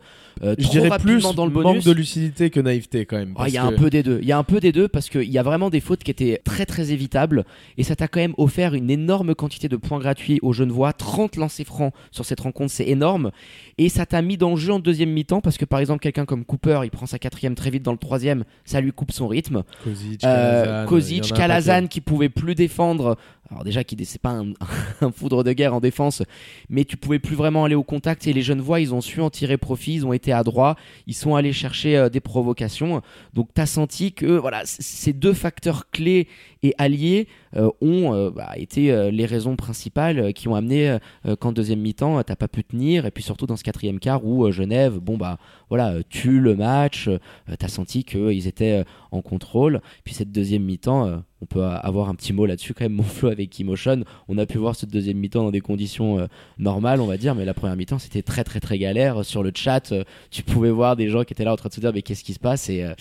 euh, 0.44 0.54
je 0.60 0.64
trop 0.64 0.72
dirais 0.74 0.90
rapidement 0.90 1.30
plus 1.30 1.36
dans 1.36 1.46
le 1.46 1.52
bonus. 1.52 1.66
manque 1.78 1.84
de 1.84 1.92
lucidité 1.92 2.50
que 2.52 2.60
naïveté 2.60 3.06
quand 3.06 3.18
même 3.18 3.34
Il 3.48 3.54
y 3.54 3.58
a 3.58 3.64
un 3.66 3.72
peu 3.72 3.90
des 3.90 4.04
deux. 4.04 4.20
Il 4.22 4.28
y 4.28 4.32
a 4.32 4.38
un 4.38 4.44
peu 4.44 4.60
des 4.60 4.72
deux 4.72 4.88
parce 4.88 5.10
qu'il 5.10 5.24
y 5.32 5.38
a 5.40 5.44
vraiment 5.44 5.70
des 5.72 5.80
fautes 5.80 6.04
qui 6.04 6.12
étaient 6.12 6.40
très 6.44 6.66
très 6.66 6.92
évitables 6.92 7.46
et 7.78 7.84
ça 7.84 7.96
t'a 7.96 8.08
quand 8.08 8.20
même 8.20 8.36
offert 8.38 8.74
une 8.76 8.92
énorme 8.92 9.34
quantité 9.34 9.70
de 9.70 9.78
points 9.78 10.00
gratuits 10.00 10.40
aux 10.44 10.54
Genevois. 10.54 10.94
30 10.94 11.38
lancers 11.38 11.66
francs 11.66 11.94
sur 12.12 12.26
cette 12.26 12.42
rencontre, 12.42 12.72
c'est 12.72 12.88
énorme. 12.88 13.32
Et 13.78 13.90
ça 13.90 14.06
t'a 14.06 14.22
mis 14.22 14.38
dans 14.38 14.52
le 14.52 14.58
jeu 14.58 14.74
en 14.74 14.80
deuxième 14.80 15.10
mi-temps 15.12 15.42
parce 15.42 15.58
que 15.58 15.66
par 15.66 15.80
exemple, 15.80 16.02
quelqu'un 16.02 16.26
comme 16.26 16.44
Cooper, 16.46 16.82
il 16.84 16.92
prend 16.92 17.06
sa 17.06 17.18
quatrième 17.20 17.56
très 17.56 17.70
vite 17.70 17.84
dans 17.84 17.94
le 17.94 17.98
troisième, 17.98 18.44
ça 18.66 18.82
lui 18.82 18.92
coupe 18.92 19.12
son 19.12 19.28
rythme. 19.28 19.64
Kozic, 19.84 20.22
Euh, 20.26 20.86
Kalazan, 20.86 21.24
un 21.34 21.36
Kalazan 21.38 21.88
qui 21.88 22.02
pouvait 22.02 22.30
plus 22.30 22.54
défendre. 22.54 23.18
Alors 23.50 23.64
déjà, 23.64 23.84
qui 23.84 23.98
c'est 24.06 24.22
pas 24.22 24.42
un, 25.02 25.12
foudre 25.12 25.44
de 25.44 25.54
guerre 25.54 25.74
en 25.74 25.80
défense, 25.80 26.24
mais 26.70 26.86
tu 26.86 26.98
pouvais 26.98 27.20
plus 27.20 27.36
vraiment 27.36 27.64
aller 27.66 27.76
au 27.76 27.84
contact. 27.84 28.28
Et 28.28 28.34
les 28.34 28.42
jeunes 28.42 28.62
voix, 28.62 28.80
ils 28.80 28.94
ont 28.94 29.02
su 29.02 29.22
en 29.22 29.30
tirer 29.30 29.58
profit. 29.58 29.96
Ils 29.96 30.06
ont 30.06 30.14
été 30.14 30.32
adroits. 30.32 30.76
Ils 31.08 31.16
sont 31.16 31.36
allés 31.36 31.54
chercher 31.54 31.98
euh, 31.98 32.10
des 32.10 32.20
provocations. 32.20 33.02
Donc 33.34 33.50
t'as 33.54 33.66
senti 33.66 34.14
que 34.14 34.26
voilà, 34.26 34.64
ces 34.66 35.14
deux 35.14 35.34
facteurs 35.34 35.90
clés 35.92 36.28
et 36.64 36.74
alliés 36.78 37.28
ont 37.56 38.14
euh, 38.14 38.30
bah, 38.30 38.52
été 38.56 38.92
euh, 38.92 39.12
les 39.12 39.26
raisons 39.26 39.56
principales 39.56 40.20
euh, 40.20 40.32
qui 40.32 40.48
ont 40.48 40.56
amené 40.56 40.90
euh, 40.90 41.00
euh, 41.26 41.36
qu'en 41.36 41.52
deuxième 41.52 41.80
mi-temps, 41.80 42.20
euh, 42.20 42.24
t'as 42.24 42.36
pas 42.36 42.48
pu 42.48 42.64
tenir. 42.64 43.06
Et 43.06 43.12
puis 43.12 43.24
surtout 43.24 43.46
dans 43.46 43.56
ce 43.56 43.64
quatrième 43.64 44.00
quart 44.00 44.26
où 44.26 44.46
euh, 44.46 44.52
Genève, 44.52 45.00
bon 45.00 45.18
bah 45.18 45.38
voilà, 45.70 45.94
euh, 45.94 46.02
tue 46.10 46.40
le 46.40 46.56
match. 46.56 47.08
euh, 47.08 47.20
t'as 47.58 47.68
senti 47.68 48.04
qu'ils 48.04 48.48
étaient 48.48 48.82
euh, 48.82 48.84
en 49.12 49.22
contrôle. 49.22 49.82
Puis 50.04 50.14
cette 50.14 50.32
deuxième 50.32 50.64
mi-temps, 50.64 51.08
euh, 51.08 51.18
on 51.42 51.46
peut 51.46 51.64
avoir 51.64 52.10
un 52.10 52.16
petit 52.16 52.34
mot 52.34 52.46
là-dessus 52.46 52.74
quand 52.74 52.86
même, 52.86 52.94
mon 52.94 53.04
flow 53.04 53.30
avec 53.30 53.60
Emotion. 53.60 54.04
On 54.28 54.38
a 54.38 54.46
pu 54.46 54.58
voir 54.58 54.76
cette 54.76 54.90
deuxième 54.90 55.18
mi-temps 55.18 55.44
dans 55.44 55.52
des 55.52 55.62
conditions 55.62 56.20
euh, 56.20 56.26
normales, 56.58 57.00
on 57.00 57.06
va 57.06 57.18
dire, 57.18 57.36
mais 57.36 57.46
la 57.46 57.54
première 57.54 57.76
mi-temps 57.76 58.00
c'était 58.00 58.24
très 58.24 58.44
très 58.44 58.60
très 58.60 58.78
galère. 58.80 59.24
Sur 59.24 59.44
le 59.44 59.52
chat, 59.56 59.92
euh, 59.92 60.04
tu 60.32 60.44
pouvais 60.44 60.72
voir 60.72 60.96
des 60.96 61.10
gens 61.10 61.24
qui 61.24 61.34
étaient 61.34 61.44
là 61.44 61.54
en 61.54 61.58
train 61.58 61.70
de 61.70 61.74
se 61.74 61.80
dire 61.80 61.92
mais 61.94 62.02
qu'est-ce 62.02 62.24
qui 62.24 62.34
se 62.34 62.40
passe? 62.40 62.70
Et 62.70 62.84
euh, 62.84 62.94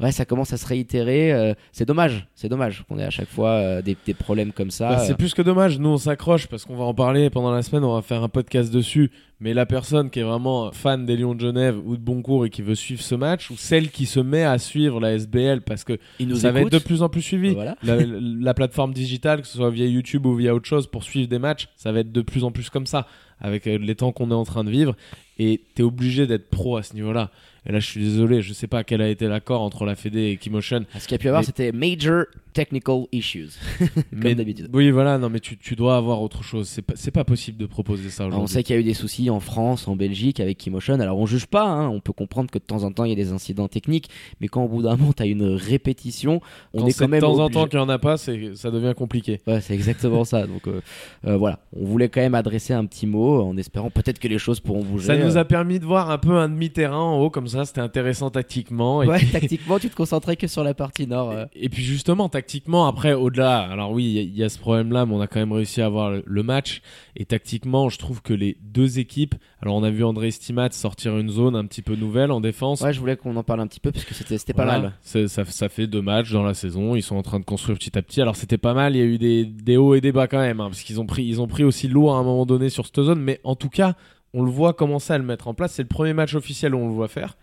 ouais, 0.00 0.12
ça 0.12 0.24
commence 0.24 0.52
à 0.52 0.56
se 0.56 0.66
réitérer. 0.66 1.32
euh, 1.32 1.54
c'est 1.72 1.84
dommage, 1.84 2.26
c'est 2.34 2.48
dommage 2.48 2.84
qu'on 2.88 2.98
ait 2.98 3.04
à 3.04 3.10
chaque 3.10 3.28
fois 3.28 3.50
euh, 3.50 3.82
des, 3.82 3.96
des 4.06 4.14
problèmes 4.14 4.52
comme 4.52 4.70
ça. 4.70 4.88
Bah, 4.90 5.00
euh. 5.00 5.04
c'est 5.06 5.16
plus 5.16 5.34
que 5.34 5.42
dommage. 5.42 5.78
Nous, 5.78 5.88
on 5.88 5.98
s'accroche 5.98 6.46
parce 6.46 6.64
qu'on 6.64 6.76
va 6.76 6.84
en 6.84 6.94
parler 6.94 7.30
pendant 7.30 7.50
la 7.52 7.62
semaine. 7.62 7.84
On 7.84 7.94
va 7.94 8.02
faire 8.02 8.22
un 8.22 8.28
podcast 8.28 8.72
dessus. 8.72 9.10
Mais 9.44 9.52
la 9.52 9.66
personne 9.66 10.08
qui 10.08 10.20
est 10.20 10.22
vraiment 10.22 10.72
fan 10.72 11.04
des 11.04 11.18
Lions 11.18 11.34
de 11.34 11.40
Genève 11.40 11.76
ou 11.84 11.98
de 11.98 12.02
Boncourt 12.02 12.46
et 12.46 12.50
qui 12.50 12.62
veut 12.62 12.74
suivre 12.74 13.02
ce 13.02 13.14
match, 13.14 13.50
ou 13.50 13.56
celle 13.58 13.90
qui 13.90 14.06
se 14.06 14.18
met 14.18 14.42
à 14.42 14.56
suivre 14.56 15.00
la 15.00 15.12
SBL 15.12 15.60
parce 15.60 15.84
que 15.84 15.98
nous 16.18 16.36
ça 16.36 16.50
va 16.50 16.62
être 16.62 16.72
de 16.72 16.78
plus 16.78 17.02
en 17.02 17.10
plus 17.10 17.20
suivi. 17.20 17.50
Voilà. 17.50 17.76
La, 17.82 17.98
la 18.06 18.54
plateforme 18.54 18.94
digitale, 18.94 19.42
que 19.42 19.46
ce 19.46 19.58
soit 19.58 19.68
via 19.68 19.84
YouTube 19.84 20.24
ou 20.24 20.34
via 20.34 20.54
autre 20.54 20.64
chose, 20.66 20.86
pour 20.86 21.04
suivre 21.04 21.28
des 21.28 21.38
matchs, 21.38 21.68
ça 21.76 21.92
va 21.92 22.00
être 22.00 22.10
de 22.10 22.22
plus 22.22 22.42
en 22.42 22.52
plus 22.52 22.70
comme 22.70 22.86
ça, 22.86 23.06
avec 23.38 23.66
euh, 23.66 23.76
les 23.76 23.94
temps 23.94 24.12
qu'on 24.12 24.30
est 24.30 24.34
en 24.34 24.44
train 24.44 24.64
de 24.64 24.70
vivre. 24.70 24.96
Et 25.38 25.60
t'es 25.74 25.82
obligé 25.82 26.26
d'être 26.26 26.48
pro 26.48 26.78
à 26.78 26.82
ce 26.82 26.94
niveau-là. 26.94 27.30
Et 27.66 27.72
là, 27.72 27.80
je 27.80 27.86
suis 27.86 28.00
désolé, 28.00 28.40
je 28.40 28.54
sais 28.54 28.66
pas 28.66 28.82
quel 28.82 29.02
a 29.02 29.08
été 29.10 29.28
l'accord 29.28 29.60
entre 29.60 29.84
la 29.84 29.94
Fédé 29.94 30.30
et 30.30 30.36
Kimotion. 30.38 30.86
Ce 30.98 31.00
qu'il 31.06 31.12
y 31.12 31.14
a 31.16 31.18
pu 31.18 31.28
avoir, 31.28 31.42
Mais- 31.42 31.46
c'était 31.46 31.70
major 31.72 32.24
technical 32.54 33.06
issues, 33.12 33.50
comme 34.22 34.32
d'habitude. 34.34 34.70
Oui, 34.72 34.90
voilà, 34.90 35.18
non, 35.18 35.28
mais 35.28 35.40
tu, 35.40 35.58
tu 35.58 35.76
dois 35.76 35.96
avoir 35.96 36.22
autre 36.22 36.42
chose. 36.42 36.68
C'est 36.68 36.82
pas, 36.82 36.94
c'est 36.96 37.10
pas 37.10 37.24
possible 37.24 37.58
de 37.58 37.66
proposer 37.66 38.08
ça 38.10 38.24
Alors, 38.24 38.34
on 38.38 38.42
aujourd'hui. 38.44 38.54
sait 38.54 38.62
qu'il 38.62 38.74
y 38.76 38.78
a 38.78 38.80
eu 38.80 38.84
des 38.84 38.94
soucis 38.94 39.28
en 39.28 39.40
France, 39.40 39.86
en 39.88 39.96
Belgique 39.96 40.40
avec 40.40 40.58
Keymotion. 40.58 40.98
Alors 41.00 41.18
on 41.18 41.26
juge 41.26 41.46
pas, 41.46 41.64
hein. 41.64 41.88
on 41.88 42.00
peut 42.00 42.12
comprendre 42.12 42.50
que 42.50 42.58
de 42.58 42.64
temps 42.64 42.84
en 42.84 42.92
temps 42.92 43.04
il 43.04 43.10
y 43.10 43.12
a 43.12 43.16
des 43.16 43.32
incidents 43.32 43.68
techniques, 43.68 44.08
mais 44.40 44.48
quand 44.48 44.64
au 44.64 44.68
bout 44.68 44.82
d'un 44.82 44.96
moment 44.96 45.12
tu 45.12 45.22
as 45.22 45.26
une 45.26 45.42
répétition, 45.44 46.40
on 46.72 46.80
Quand 46.82 46.86
est 46.88 46.98
quand 46.98 47.08
même 47.08 47.20
de 47.20 47.26
temps 47.26 47.38
en 47.40 47.50
temps 47.50 47.66
qu'il 47.66 47.78
y 47.78 47.82
en 47.82 47.88
a 47.88 47.98
pas, 47.98 48.16
c'est 48.16 48.54
ça 48.54 48.70
devient 48.70 48.94
compliqué. 48.96 49.40
Ouais, 49.46 49.60
c'est 49.60 49.74
exactement 49.74 50.24
ça. 50.24 50.46
Donc 50.46 50.66
euh, 50.68 50.80
euh, 51.26 51.36
voilà, 51.36 51.58
on 51.76 51.84
voulait 51.84 52.08
quand 52.08 52.20
même 52.20 52.34
adresser 52.34 52.72
un 52.72 52.84
petit 52.86 53.06
mot 53.06 53.42
en 53.42 53.56
espérant 53.56 53.90
peut-être 53.90 54.18
que 54.18 54.28
les 54.28 54.38
choses 54.38 54.60
pourront 54.60 54.82
bouger. 54.84 55.06
Ça 55.08 55.16
nous 55.16 55.36
euh. 55.36 55.40
a 55.40 55.44
permis 55.44 55.80
de 55.80 55.84
voir 55.84 56.10
un 56.10 56.18
peu 56.18 56.36
un 56.36 56.48
demi-terrain 56.48 56.96
en 56.98 57.18
haut, 57.20 57.30
comme 57.30 57.48
ça, 57.48 57.64
c'était 57.64 57.80
intéressant 57.80 58.30
tactiquement. 58.30 59.02
Et 59.02 59.06
Ouais, 59.08 59.18
puis- 59.18 59.30
tactiquement, 59.30 59.78
tu 59.78 59.88
te 59.90 59.96
concentrais 59.96 60.36
que 60.36 60.46
sur 60.46 60.62
la 60.64 60.74
partie 60.74 61.06
nord. 61.06 61.30
euh. 61.30 61.46
Et 61.54 61.68
puis 61.68 61.82
justement, 61.82 62.28
tactiquement, 62.44 62.86
après, 62.86 63.14
au-delà, 63.14 63.60
alors 63.60 63.90
oui, 63.92 64.04
il 64.04 64.12
y 64.12 64.18
a- 64.18 64.22
il 64.22 64.36
y, 64.36 64.42
a 64.44 64.48
ce 64.50 64.58
problème-là, 64.58 65.06
mais 65.06 65.14
on 65.14 65.20
a 65.22 65.26
quand 65.26 65.40
même 65.40 65.52
réussi 65.52 65.80
à 65.80 65.86
avoir 65.86 66.10
le, 66.10 66.22
le 66.26 66.42
match. 66.42 66.82
Et 67.16 67.24
tactiquement, 67.24 67.88
je 67.88 67.98
trouve 67.98 68.20
que 68.20 68.34
les 68.34 68.58
deux 68.60 68.98
équipes, 68.98 69.34
alors 69.62 69.76
on 69.76 69.82
a 69.82 69.90
vu 69.90 70.04
André 70.04 70.30
Stimat 70.30 70.70
sortir 70.72 71.16
une 71.16 71.30
zone 71.30 71.56
un 71.56 71.64
petit 71.64 71.80
peu 71.80 71.94
nouvelle 71.96 72.30
en 72.30 72.40
défense. 72.42 72.82
Ouais, 72.82 72.92
je 72.92 73.00
voulais 73.00 73.16
qu'on 73.16 73.34
en 73.36 73.42
parle 73.42 73.60
un 73.60 73.66
petit 73.66 73.80
peu 73.80 73.92
parce 73.92 74.04
que 74.04 74.12
c'était 74.14 74.52
pas 74.52 74.66
mal. 74.66 74.92
Ça, 75.00 75.26
ça 75.44 75.68
fait 75.70 75.86
deux 75.86 76.02
matchs 76.02 76.32
dans 76.32 76.42
la 76.42 76.52
saison. 76.54 76.94
Ils 76.96 77.02
sont 77.02 77.16
en 77.16 77.22
train 77.22 77.40
de 77.40 77.44
construire 77.44 77.78
petit 77.78 77.96
à 77.96 78.02
petit. 78.02 78.20
Alors 78.20 78.36
c'était 78.36 78.58
pas 78.58 78.74
mal. 78.74 78.94
Il 78.94 78.98
y 78.98 79.02
a 79.02 79.06
eu 79.06 79.16
des, 79.18 79.46
des 79.46 79.76
hauts 79.78 79.94
et 79.94 80.00
des 80.02 80.12
bas 80.12 80.26
quand 80.28 80.40
même, 80.40 80.60
hein, 80.60 80.66
parce 80.66 80.82
qu'ils 80.82 81.00
ont 81.00 81.06
pris, 81.06 81.24
ils 81.24 81.40
ont 81.40 81.46
pris 81.46 81.64
aussi 81.64 81.88
lourd 81.88 82.14
à 82.14 82.18
un 82.18 82.24
moment 82.24 82.44
donné 82.44 82.68
sur 82.68 82.84
cette 82.84 83.00
zone. 83.02 83.20
Mais 83.20 83.40
en 83.44 83.56
tout 83.56 83.70
cas, 83.70 83.94
on 84.34 84.42
le 84.42 84.50
voit 84.50 84.74
commencer 84.74 85.12
à 85.14 85.18
le 85.18 85.24
mettre 85.24 85.48
en 85.48 85.54
place. 85.54 85.72
C'est 85.72 85.82
le 85.82 85.88
premier 85.88 86.12
match 86.12 86.34
officiel 86.34 86.74
où 86.74 86.78
on 86.78 86.88
le 86.88 86.94
voit 86.94 87.08
faire. 87.08 87.36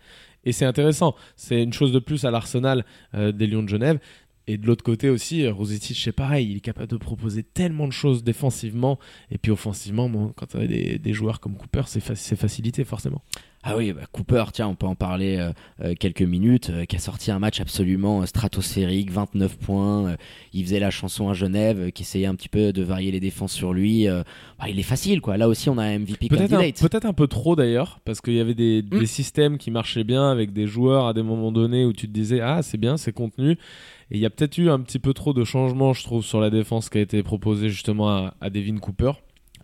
Et 0.44 0.50
c'est 0.50 0.64
intéressant. 0.64 1.14
C'est 1.36 1.62
une 1.62 1.72
chose 1.72 1.92
de 1.92 2.00
plus 2.00 2.24
à 2.24 2.30
l'arsenal 2.32 2.84
euh, 3.14 3.30
des 3.30 3.46
Lions 3.46 3.62
de 3.62 3.68
Genève. 3.68 4.00
Et 4.48 4.56
de 4.58 4.66
l'autre 4.66 4.82
côté 4.82 5.08
aussi, 5.08 5.46
Rosicic, 5.46 5.96
c'est 5.96 6.10
pareil. 6.12 6.50
Il 6.50 6.56
est 6.56 6.60
capable 6.60 6.88
de 6.88 6.96
proposer 6.96 7.42
tellement 7.44 7.86
de 7.86 7.92
choses 7.92 8.24
défensivement. 8.24 8.98
Et 9.30 9.38
puis 9.38 9.52
offensivement, 9.52 10.08
bon, 10.08 10.32
quand 10.34 10.46
tu 10.46 10.56
as 10.56 10.66
des, 10.66 10.98
des 10.98 11.12
joueurs 11.12 11.38
comme 11.40 11.54
Cooper, 11.56 11.82
c'est 11.86 12.00
fa- 12.00 12.14
facilité 12.16 12.84
forcément. 12.84 13.22
Ah 13.64 13.76
oui, 13.76 13.92
bah, 13.92 14.00
Cooper, 14.10 14.42
tiens, 14.52 14.66
on 14.66 14.74
peut 14.74 14.86
en 14.88 14.96
parler 14.96 15.36
euh, 15.36 15.52
euh, 15.84 15.94
quelques 15.94 16.22
minutes, 16.22 16.70
euh, 16.70 16.84
qui 16.84 16.96
a 16.96 16.98
sorti 16.98 17.30
un 17.30 17.38
match 17.38 17.60
absolument 17.60 18.26
stratosphérique, 18.26 19.12
29 19.12 19.56
points. 19.56 20.08
euh, 20.08 20.16
il 20.52 20.64
faisait 20.64 20.80
la 20.80 20.90
chanson 20.90 21.28
à 21.28 21.32
Genève, 21.34 21.92
qui 21.92 22.02
essayait 22.02 22.26
un 22.26 22.34
petit 22.34 22.48
peu 22.48 22.72
de 22.72 22.82
varier 22.82 23.12
les 23.12 23.20
défenses 23.20 23.52
sur 23.52 23.72
lui. 23.72 24.08
bah, 24.08 24.24
il 24.68 24.76
est 24.80 24.82
facile, 24.82 25.20
quoi. 25.20 25.36
Là 25.36 25.46
aussi, 25.48 25.68
on 25.70 25.78
a 25.78 25.84
un 25.84 26.00
MVP 26.00 26.26
Peut-être 26.26 26.52
un, 26.54 26.56
candidate. 26.56 26.80
peut-être 26.90 27.04
un 27.06 27.12
peu 27.12 27.28
trop 27.28 27.54
d'ailleurs, 27.54 28.00
parce 28.04 28.20
qu'il 28.20 28.34
y 28.34 28.40
avait 28.40 28.54
des, 28.54 28.82
des 28.82 29.06
systèmes 29.06 29.56
qui 29.58 29.70
marchaient 29.70 30.02
bien 30.02 30.28
avec 30.28 30.52
des 30.52 30.66
joueurs 30.66 31.06
à 31.06 31.14
des 31.14 31.22
moments 31.22 31.52
donnés 31.52 31.84
où 31.84 31.92
tu 31.92 32.08
te 32.08 32.12
disais 32.12 32.40
ah 32.40 32.62
c'est 32.62 32.78
bien, 32.78 32.96
c'est 32.96 33.12
contenu. 33.12 33.56
Et 34.12 34.16
il 34.16 34.20
y 34.20 34.26
a 34.26 34.30
peut-être 34.30 34.58
eu 34.58 34.68
un 34.68 34.78
petit 34.80 34.98
peu 34.98 35.14
trop 35.14 35.32
de 35.32 35.42
changements, 35.42 35.92
je 35.94 36.02
trouve, 36.04 36.22
sur 36.22 36.38
la 36.40 36.50
défense 36.50 36.88
qui 36.90 36.98
a 36.98 37.00
été 37.00 37.22
proposée 37.22 37.68
justement 37.70 38.10
à, 38.10 38.34
à 38.40 38.50
Devin 38.50 38.76
Cooper. 38.78 39.12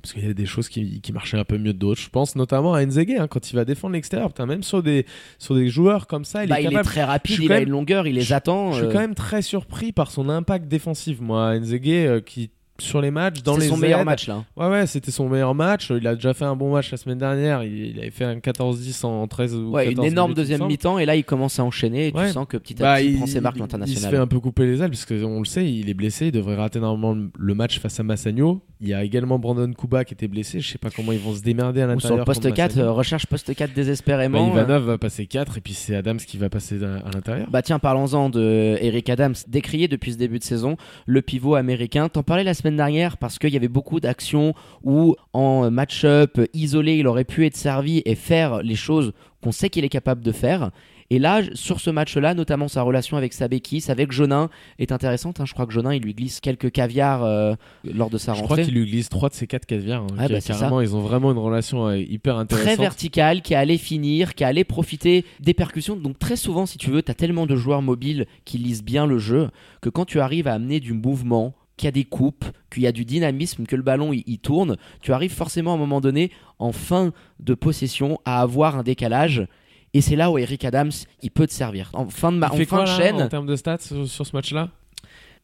Parce 0.00 0.12
qu'il 0.14 0.24
y 0.24 0.30
a 0.30 0.32
des 0.32 0.46
choses 0.46 0.68
qui, 0.68 1.00
qui 1.00 1.12
marchaient 1.12 1.36
un 1.38 1.44
peu 1.44 1.58
mieux 1.58 1.72
que 1.72 1.78
d'autres. 1.78 2.00
Je 2.00 2.08
pense 2.08 2.34
notamment 2.36 2.72
à 2.72 2.84
Nzege, 2.86 3.10
hein, 3.18 3.26
quand 3.28 3.50
il 3.50 3.56
va 3.56 3.64
défendre 3.64 3.94
l'extérieur. 3.94 4.30
Même 4.46 4.62
sur 4.62 4.82
des, 4.82 5.04
sur 5.38 5.54
des 5.56 5.68
joueurs 5.68 6.06
comme 6.06 6.24
ça, 6.24 6.44
il 6.44 6.48
Bah, 6.50 6.60
est 6.60 6.62
il 6.62 6.66
est 6.66 6.70
capable. 6.70 6.86
très 6.88 7.04
rapide, 7.04 7.38
il 7.42 7.52
a 7.52 7.60
une 7.60 7.70
longueur, 7.70 8.06
il 8.06 8.14
les 8.14 8.20
je- 8.22 8.32
attend. 8.32 8.70
Je 8.72 8.78
suis 8.78 8.86
euh, 8.86 8.92
quand 8.92 9.00
même 9.00 9.16
très 9.16 9.42
surpris 9.42 9.92
par 9.92 10.10
son 10.12 10.28
impact 10.28 10.66
défensif, 10.68 11.20
moi. 11.20 11.58
Nzege, 11.58 11.80
euh, 11.88 12.20
qui 12.20 12.50
sur 12.80 13.00
les 13.00 13.10
matchs, 13.10 13.42
dans 13.42 13.54
c'est 13.54 13.60
les 13.62 13.66
son 13.68 13.76
meilleur 13.76 14.04
match 14.04 14.28
là. 14.28 14.44
Ouais, 14.56 14.68
ouais, 14.68 14.86
c'était 14.86 15.10
son 15.10 15.28
meilleur 15.28 15.54
match. 15.54 15.90
Il 15.90 16.06
a 16.06 16.14
déjà 16.14 16.32
fait 16.34 16.44
un 16.44 16.54
bon 16.56 16.72
match 16.72 16.90
la 16.90 16.96
semaine 16.96 17.18
dernière. 17.18 17.62
Il, 17.64 17.72
il 17.90 17.98
avait 17.98 18.10
fait 18.10 18.24
un 18.24 18.36
14-10 18.36 19.04
en 19.06 19.26
13 19.26 19.54
ou 19.54 19.70
Ouais, 19.72 19.86
14 19.88 20.06
une 20.06 20.12
énorme 20.12 20.30
minutes, 20.30 20.36
deuxième 20.36 20.66
mi-temps 20.66 20.98
et 20.98 21.06
là 21.06 21.16
il 21.16 21.24
commence 21.24 21.58
à 21.58 21.64
enchaîner 21.64 22.08
et 22.08 22.12
tu 22.12 22.28
sens 22.28 22.46
que 22.48 22.56
petit 22.56 22.74
à 22.82 22.86
Bah, 22.86 22.96
petit 22.98 23.10
il, 23.12 23.16
prend 23.16 23.26
ses 23.26 23.40
marques 23.40 23.58
l'international. 23.58 23.98
il 24.00 24.04
se 24.04 24.08
fait 24.08 24.16
un 24.16 24.26
peu 24.26 24.40
couper 24.40 24.66
les 24.66 24.82
ailes 24.82 24.90
parce 24.90 25.04
qu'on 25.04 25.38
le 25.40 25.44
sait, 25.44 25.70
il 25.70 25.88
est 25.90 25.94
blessé. 25.94 26.26
Il 26.26 26.32
devrait 26.32 26.56
rater 26.56 26.80
normalement 26.80 27.16
le- 27.36 27.54
match 27.54 27.80
face 27.80 27.98
à 27.98 28.02
Massagno. 28.04 28.62
Il 28.80 28.86
y 28.86 28.94
a 28.94 29.02
également 29.02 29.40
Brandon 29.40 29.72
Kuba 29.72 30.04
qui 30.04 30.14
était 30.14 30.28
blessé. 30.28 30.60
Je 30.60 30.68
sais 30.70 30.78
pas 30.78 30.90
comment 30.90 31.10
ils 31.10 31.18
vont 31.18 31.34
se 31.34 31.42
démerder 31.42 31.82
à 31.82 31.86
Ou 31.86 31.98
sur 31.98 32.10
l'intérieur. 32.16 32.18
le 32.18 32.24
poste 32.24 32.42
contre 32.44 32.54
4, 32.54 32.68
Massagno. 32.76 32.86
euh, 32.86 32.92
recherche 32.92 33.26
poste 33.26 33.52
4 33.54 33.70
Bah, 33.70 33.74
désespérément. 33.74 34.52
Ivanov 34.52 34.84
va 34.84 34.98
passer 34.98 35.26
4 35.26 35.58
et 35.58 35.60
puis 35.60 35.72
c'est 35.74 35.96
Adams 35.96 36.18
qui 36.18 36.36
va 36.36 36.48
passer 36.48 36.82
à, 36.84 36.98
à 37.06 37.10
l'intérieur. 37.12 37.48
Bah 37.50 37.62
tiens, 37.62 37.80
parlons-en 37.80 38.30
de 38.30 38.76
Eric 38.80 39.10
Adams, 39.10 39.34
décrié 39.48 39.88
depuis 39.88 40.12
ce 40.12 40.18
début 40.18 40.38
de 40.38 40.44
saison, 40.44 40.76
le 41.06 41.22
pivot 41.22 41.56
américain. 41.56 42.08
T'en 42.08 42.22
parlais 42.22 42.44
la 42.44 42.54
semaine 42.54 42.67
dernière 42.76 43.16
parce 43.16 43.38
qu'il 43.38 43.50
y 43.52 43.56
avait 43.56 43.68
beaucoup 43.68 44.00
d'actions 44.00 44.54
où 44.84 45.14
en 45.32 45.70
match-up 45.70 46.40
isolé, 46.54 46.96
il 46.96 47.06
aurait 47.06 47.24
pu 47.24 47.46
être 47.46 47.56
servi 47.56 48.02
et 48.04 48.14
faire 48.14 48.62
les 48.62 48.76
choses 48.76 49.12
qu'on 49.42 49.52
sait 49.52 49.70
qu'il 49.70 49.84
est 49.84 49.88
capable 49.88 50.22
de 50.22 50.32
faire. 50.32 50.70
Et 51.10 51.18
là, 51.18 51.40
sur 51.54 51.80
ce 51.80 51.88
match-là, 51.88 52.34
notamment 52.34 52.68
sa 52.68 52.82
relation 52.82 53.16
avec 53.16 53.32
Sabekis, 53.32 53.84
avec 53.88 54.12
Jonin, 54.12 54.50
est 54.78 54.92
intéressante. 54.92 55.40
hein. 55.40 55.46
Je 55.46 55.54
crois 55.54 55.64
que 55.64 55.72
Jonin, 55.72 55.94
il 55.94 56.02
lui 56.02 56.12
glisse 56.12 56.38
quelques 56.38 56.70
caviars 56.70 57.24
euh, 57.24 57.54
lors 57.82 58.10
de 58.10 58.18
sa 58.18 58.34
je 58.34 58.42
crois 58.42 58.56
rentrée. 58.56 58.64
qu'il 58.66 58.74
lui 58.74 58.84
glisse 58.90 59.08
3 59.08 59.30
de 59.30 59.34
ses 59.34 59.46
4 59.46 59.64
caviars. 59.64 60.02
hein, 60.02 60.06
Ah, 60.18 60.28
bah, 60.28 60.38
carrément, 60.42 60.82
ils 60.82 60.94
ont 60.94 61.00
vraiment 61.00 61.32
une 61.32 61.38
relation 61.38 61.86
euh, 61.86 61.96
hyper 61.96 62.34
très 62.34 62.40
intéressante. 62.42 62.80
vertical, 62.80 63.40
qui 63.40 63.54
allait 63.54 63.78
finir, 63.78 64.34
qui 64.34 64.44
allait 64.44 64.64
profiter 64.64 65.24
des 65.40 65.54
percussions. 65.54 65.96
Donc 65.96 66.18
très 66.18 66.36
souvent, 66.36 66.66
si 66.66 66.76
tu 66.76 66.90
veux, 66.90 67.00
tu 67.02 67.10
as 67.10 67.14
tellement 67.14 67.46
de 67.46 67.56
joueurs 67.56 67.80
mobiles 67.80 68.26
qui 68.44 68.58
lisent 68.58 68.84
bien 68.84 69.06
le 69.06 69.16
jeu 69.18 69.48
que 69.80 69.88
quand 69.88 70.04
tu 70.04 70.20
arrives 70.20 70.46
à 70.46 70.52
amener 70.52 70.78
du 70.78 70.92
mouvement, 70.92 71.54
qu'il 71.78 71.86
y 71.86 71.88
a 71.88 71.92
des 71.92 72.04
coupes, 72.04 72.44
qu'il 72.70 72.82
y 72.82 72.86
a 72.86 72.92
du 72.92 73.06
dynamisme, 73.06 73.64
que 73.64 73.76
le 73.76 73.82
ballon 73.82 74.12
il, 74.12 74.38
tourne, 74.38 74.76
tu 75.00 75.12
arrives 75.14 75.32
forcément 75.32 75.72
à 75.72 75.74
un 75.74 75.78
moment 75.78 76.02
donné, 76.02 76.30
en 76.58 76.72
fin 76.72 77.12
de 77.40 77.54
possession, 77.54 78.20
à 78.26 78.42
avoir 78.42 78.76
un 78.76 78.82
décalage. 78.82 79.46
Et 79.94 80.02
c'est 80.02 80.16
là 80.16 80.30
où 80.30 80.36
Eric 80.36 80.64
Adams, 80.66 80.90
il 81.22 81.30
peut 81.30 81.46
te 81.46 81.52
servir. 81.52 81.90
En 81.94 82.08
fin 82.08 82.30
de, 82.32 82.36
ma- 82.36 82.48
Il 82.48 82.52
en 82.52 82.56
fait 82.56 82.64
fin 82.66 82.76
quoi 82.76 82.84
de 82.84 82.90
là, 82.90 82.96
chaîne, 82.98 83.22
en 83.22 83.28
termes 83.28 83.46
de 83.46 83.56
stats 83.56 83.78
sur, 83.78 84.06
sur 84.06 84.26
ce 84.26 84.36
match-là? 84.36 84.68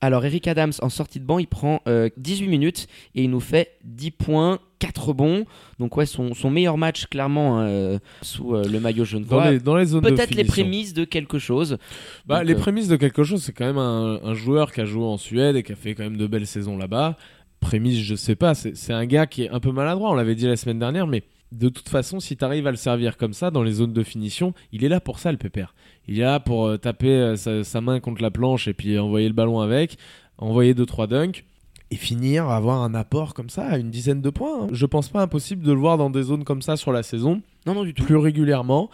Alors 0.00 0.24
Eric 0.26 0.48
Adams 0.48 0.72
en 0.82 0.90
sortie 0.90 1.18
de 1.20 1.24
banc, 1.24 1.38
il 1.38 1.46
prend 1.46 1.80
euh, 1.88 2.10
18 2.18 2.48
minutes 2.48 2.88
et 3.14 3.22
il 3.24 3.30
nous 3.30 3.40
fait 3.40 3.78
10 3.84 4.10
points, 4.10 4.58
4 4.84 5.08
rebonds. 5.08 5.46
Donc 5.78 5.96
ouais, 5.96 6.04
son, 6.04 6.34
son 6.34 6.50
meilleur 6.50 6.76
match 6.76 7.06
clairement 7.06 7.58
hein, 7.58 7.66
euh, 7.66 7.98
sous 8.20 8.54
euh, 8.54 8.64
le 8.68 8.80
maillot 8.80 9.04
jaune. 9.04 9.24
dans 9.24 9.42
les, 9.42 9.58
dans 9.58 9.76
les 9.76 9.86
zones 9.86 10.02
Peut-être 10.02 10.34
les 10.34 10.44
prémices 10.44 10.92
de 10.92 11.04
quelque 11.04 11.38
chose. 11.38 11.78
Bah, 12.26 12.38
Donc, 12.38 12.48
les 12.48 12.54
euh, 12.54 12.58
prémices 12.58 12.88
de 12.88 12.96
quelque 12.96 13.24
chose, 13.24 13.42
c'est 13.42 13.52
quand 13.52 13.64
même 13.64 13.78
un, 13.78 14.20
un 14.22 14.34
joueur 14.34 14.72
qui 14.72 14.82
a 14.82 14.84
joué 14.84 15.04
en 15.04 15.16
Suède 15.16 15.56
et 15.56 15.62
qui 15.62 15.72
a 15.72 15.76
fait 15.76 15.94
quand 15.94 16.02
même 16.02 16.18
de 16.18 16.26
belles 16.26 16.46
saisons 16.46 16.76
là-bas. 16.76 17.16
Prémices, 17.60 18.00
je 18.00 18.14
sais 18.14 18.36
pas, 18.36 18.54
c'est 18.54 18.76
c'est 18.76 18.92
un 18.92 19.06
gars 19.06 19.26
qui 19.26 19.44
est 19.44 19.48
un 19.48 19.60
peu 19.60 19.72
maladroit, 19.72 20.10
on 20.10 20.14
l'avait 20.14 20.34
dit 20.34 20.46
la 20.46 20.56
semaine 20.56 20.78
dernière, 20.78 21.06
mais 21.06 21.22
de 21.50 21.70
toute 21.70 21.88
façon, 21.88 22.20
si 22.20 22.36
tu 22.36 22.44
arrives 22.44 22.66
à 22.66 22.70
le 22.70 22.76
servir 22.76 23.16
comme 23.16 23.32
ça 23.32 23.50
dans 23.50 23.62
les 23.62 23.72
zones 23.72 23.94
de 23.94 24.02
finition, 24.02 24.52
il 24.70 24.84
est 24.84 24.88
là 24.88 25.00
pour 25.00 25.18
ça, 25.18 25.32
le 25.32 25.38
pépère. 25.38 25.74
Il 26.06 26.18
est 26.18 26.24
là 26.24 26.40
pour 26.40 26.78
taper 26.78 27.36
sa, 27.36 27.64
sa 27.64 27.80
main 27.80 28.00
contre 28.00 28.20
la 28.20 28.30
planche 28.30 28.68
et 28.68 28.74
puis 28.74 28.98
envoyer 28.98 29.28
le 29.28 29.34
ballon 29.34 29.60
avec, 29.60 29.96
envoyer 30.36 30.74
2-3 30.74 31.08
dunks. 31.08 31.44
Et 31.90 31.96
finir, 31.96 32.48
avoir 32.48 32.82
un 32.82 32.94
apport 32.94 33.34
comme 33.34 33.50
ça 33.50 33.66
à 33.66 33.76
une 33.78 33.90
dizaine 33.90 34.20
de 34.20 34.30
points. 34.30 34.64
hein. 34.64 34.68
Je 34.72 34.86
pense 34.86 35.08
pas 35.08 35.20
impossible 35.22 35.62
de 35.64 35.72
le 35.72 35.78
voir 35.78 35.96
dans 35.98 36.10
des 36.10 36.22
zones 36.22 36.44
comme 36.44 36.62
ça 36.62 36.76
sur 36.76 36.92
la 36.92 37.02
saison 37.02 37.40
Non, 37.66 37.74
non, 37.74 37.84
du 37.84 37.94
tout. 37.94 38.04
plus 38.04 38.16
régulièrement. 38.16 38.90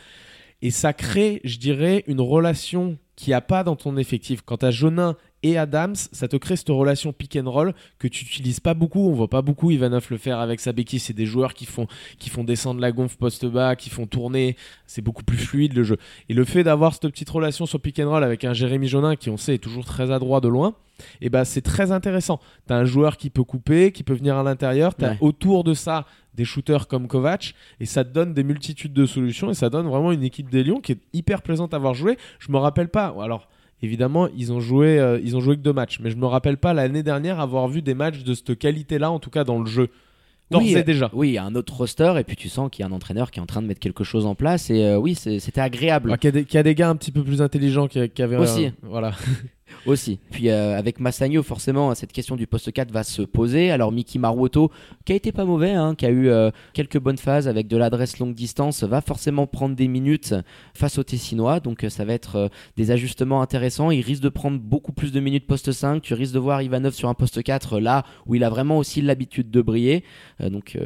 Et 0.62 0.70
ça 0.70 0.92
crée, 0.92 1.40
je 1.44 1.58
dirais, 1.58 2.04
une 2.06 2.20
relation 2.20 2.98
qu'il 3.16 3.30
n'y 3.30 3.34
a 3.34 3.40
pas 3.40 3.64
dans 3.64 3.76
ton 3.76 3.96
effectif. 3.96 4.40
Quand 4.44 4.58
tu 4.58 4.66
as 4.66 4.70
Jonin 4.70 5.14
et 5.42 5.56
Adams, 5.58 5.94
ça 5.94 6.26
te 6.28 6.36
crée 6.36 6.56
cette 6.56 6.68
relation 6.68 7.12
pick 7.12 7.36
and 7.36 7.50
roll 7.50 7.74
que 7.98 8.08
tu 8.08 8.24
n'utilises 8.24 8.60
pas 8.60 8.72
beaucoup. 8.74 9.08
On 9.08 9.12
voit 9.12 9.28
pas 9.28 9.42
beaucoup 9.42 9.70
Ivanov 9.70 10.06
le 10.10 10.16
faire 10.18 10.38
avec 10.38 10.60
sa 10.60 10.72
béquille. 10.72 11.00
C'est 11.00 11.12
des 11.14 11.26
joueurs 11.26 11.52
qui 11.54 11.64
font, 11.66 11.86
qui 12.18 12.28
font 12.30 12.44
descendre 12.44 12.80
la 12.80 12.92
gonfle 12.92 13.16
poste 13.16 13.46
bas, 13.46 13.76
qui 13.76 13.88
font 13.90 14.06
tourner. 14.06 14.56
C'est 14.86 15.02
beaucoup 15.02 15.22
plus 15.22 15.38
fluide 15.38 15.74
le 15.74 15.82
jeu. 15.82 15.96
Et 16.28 16.34
le 16.34 16.44
fait 16.44 16.62
d'avoir 16.64 16.92
cette 16.94 17.08
petite 17.10 17.28
relation 17.30 17.64
sur 17.66 17.80
pick 17.80 17.98
and 17.98 18.08
roll 18.10 18.24
avec 18.24 18.44
un 18.44 18.52
Jérémy 18.54 18.86
Jonin 18.88 19.16
qui, 19.16 19.28
on 19.30 19.36
sait, 19.38 19.54
est 19.54 19.58
toujours 19.58 19.84
très 19.84 20.10
adroit 20.10 20.40
de 20.40 20.48
loin, 20.48 20.74
et 21.22 21.30
ben 21.30 21.44
c'est 21.44 21.62
très 21.62 21.92
intéressant. 21.92 22.40
Tu 22.66 22.72
as 22.74 22.76
un 22.76 22.84
joueur 22.84 23.16
qui 23.16 23.30
peut 23.30 23.44
couper, 23.44 23.92
qui 23.92 24.02
peut 24.02 24.12
venir 24.14 24.36
à 24.36 24.42
l'intérieur. 24.42 24.94
Tu 24.94 25.04
as 25.06 25.10
Ouais. 25.12 25.18
autour 25.22 25.64
de 25.64 25.72
ça 25.74 26.04
des 26.34 26.44
shooters 26.44 26.86
comme 26.88 27.08
Kovac 27.08 27.54
et 27.80 27.86
ça 27.86 28.04
te 28.04 28.10
donne 28.10 28.34
des 28.34 28.44
multitudes 28.44 28.92
de 28.92 29.06
solutions 29.06 29.50
et 29.50 29.54
ça 29.54 29.68
donne 29.70 29.86
vraiment 29.88 30.12
une 30.12 30.22
équipe 30.22 30.48
des 30.50 30.62
Lions 30.64 30.80
qui 30.80 30.92
est 30.92 30.98
hyper 31.12 31.42
plaisante 31.42 31.74
à 31.74 31.78
voir 31.78 31.94
jouer. 31.94 32.16
Je 32.38 32.50
me 32.52 32.58
rappelle 32.58 32.88
pas. 32.88 33.14
Alors 33.20 33.48
évidemment, 33.82 34.28
ils 34.36 34.52
ont 34.52 34.60
joué, 34.60 34.98
euh, 34.98 35.18
ils 35.24 35.36
ont 35.36 35.40
joué 35.40 35.56
que 35.56 35.62
deux 35.62 35.72
matchs, 35.72 36.00
mais 36.00 36.10
je 36.10 36.16
me 36.16 36.26
rappelle 36.26 36.56
pas 36.58 36.72
l'année 36.74 37.02
dernière 37.02 37.40
avoir 37.40 37.66
vu 37.68 37.82
des 37.82 37.94
matchs 37.94 38.22
de 38.24 38.34
cette 38.34 38.58
qualité-là, 38.58 39.10
en 39.10 39.18
tout 39.18 39.30
cas 39.30 39.44
dans 39.44 39.58
le 39.58 39.66
jeu. 39.66 39.88
Oui, 40.52 40.74
euh, 40.74 40.82
déjà. 40.82 41.08
Oui, 41.12 41.28
il 41.28 41.32
y 41.34 41.38
a 41.38 41.44
un 41.44 41.54
autre 41.54 41.76
roster 41.76 42.12
et 42.18 42.24
puis 42.24 42.34
tu 42.34 42.48
sens 42.48 42.68
qu'il 42.72 42.82
y 42.84 42.86
a 42.86 42.88
un 42.88 42.92
entraîneur 42.92 43.30
qui 43.30 43.38
est 43.38 43.42
en 43.42 43.46
train 43.46 43.62
de 43.62 43.68
mettre 43.68 43.78
quelque 43.78 44.02
chose 44.02 44.26
en 44.26 44.34
place 44.34 44.68
et 44.68 44.82
euh, 44.84 44.96
oui, 44.98 45.14
c'était 45.14 45.60
agréable 45.60 46.10
Ah, 46.12 46.18
Qu'il 46.18 46.26
y, 46.26 46.28
a 46.28 46.32
des- 46.32 46.44
qu'il 46.44 46.56
y 46.56 46.58
a 46.58 46.62
des 46.64 46.74
gars 46.74 46.88
un 46.88 46.96
petit 46.96 47.12
peu 47.12 47.22
plus 47.22 47.40
intelligents 47.40 47.86
qui, 47.86 48.08
qui 48.10 48.20
avaient 48.22 48.36
Aussi. 48.36 48.66
un- 48.66 48.72
voilà. 48.82 49.12
aussi. 49.86 50.18
Puis 50.30 50.50
euh, 50.50 50.78
avec 50.78 51.00
Massagno, 51.00 51.42
forcément, 51.42 51.94
cette 51.94 52.12
question 52.12 52.36
du 52.36 52.46
poste 52.46 52.72
4 52.72 52.90
va 52.90 53.02
se 53.04 53.22
poser. 53.22 53.70
Alors 53.70 53.92
Miki 53.92 54.18
Maruoto, 54.18 54.70
qui 55.04 55.12
a 55.12 55.16
été 55.16 55.32
pas 55.32 55.44
mauvais, 55.44 55.72
hein, 55.72 55.94
qui 55.94 56.06
a 56.06 56.10
eu 56.10 56.28
euh, 56.28 56.50
quelques 56.72 56.98
bonnes 56.98 57.18
phases 57.18 57.48
avec 57.48 57.68
de 57.68 57.76
l'adresse 57.76 58.18
longue 58.18 58.34
distance, 58.34 58.82
va 58.84 59.00
forcément 59.00 59.46
prendre 59.46 59.74
des 59.76 59.88
minutes 59.88 60.34
face 60.74 60.98
aux 60.98 61.02
Tessinois. 61.04 61.60
Donc 61.60 61.84
euh, 61.84 61.88
ça 61.88 62.04
va 62.04 62.12
être 62.12 62.36
euh, 62.36 62.48
des 62.76 62.90
ajustements 62.90 63.42
intéressants. 63.42 63.90
Il 63.90 64.00
risque 64.02 64.22
de 64.22 64.28
prendre 64.28 64.58
beaucoup 64.58 64.92
plus 64.92 65.12
de 65.12 65.20
minutes 65.20 65.46
poste 65.46 65.72
5. 65.72 66.02
Tu 66.02 66.14
risques 66.14 66.34
de 66.34 66.38
voir 66.38 66.62
Ivanov 66.62 66.92
sur 66.92 67.08
un 67.08 67.14
poste 67.14 67.42
4 67.42 67.74
euh, 67.74 67.80
là 67.80 68.04
où 68.26 68.34
il 68.34 68.44
a 68.44 68.50
vraiment 68.50 68.78
aussi 68.78 69.02
l'habitude 69.02 69.50
de 69.50 69.62
briller. 69.62 70.04
Donc 70.40 70.78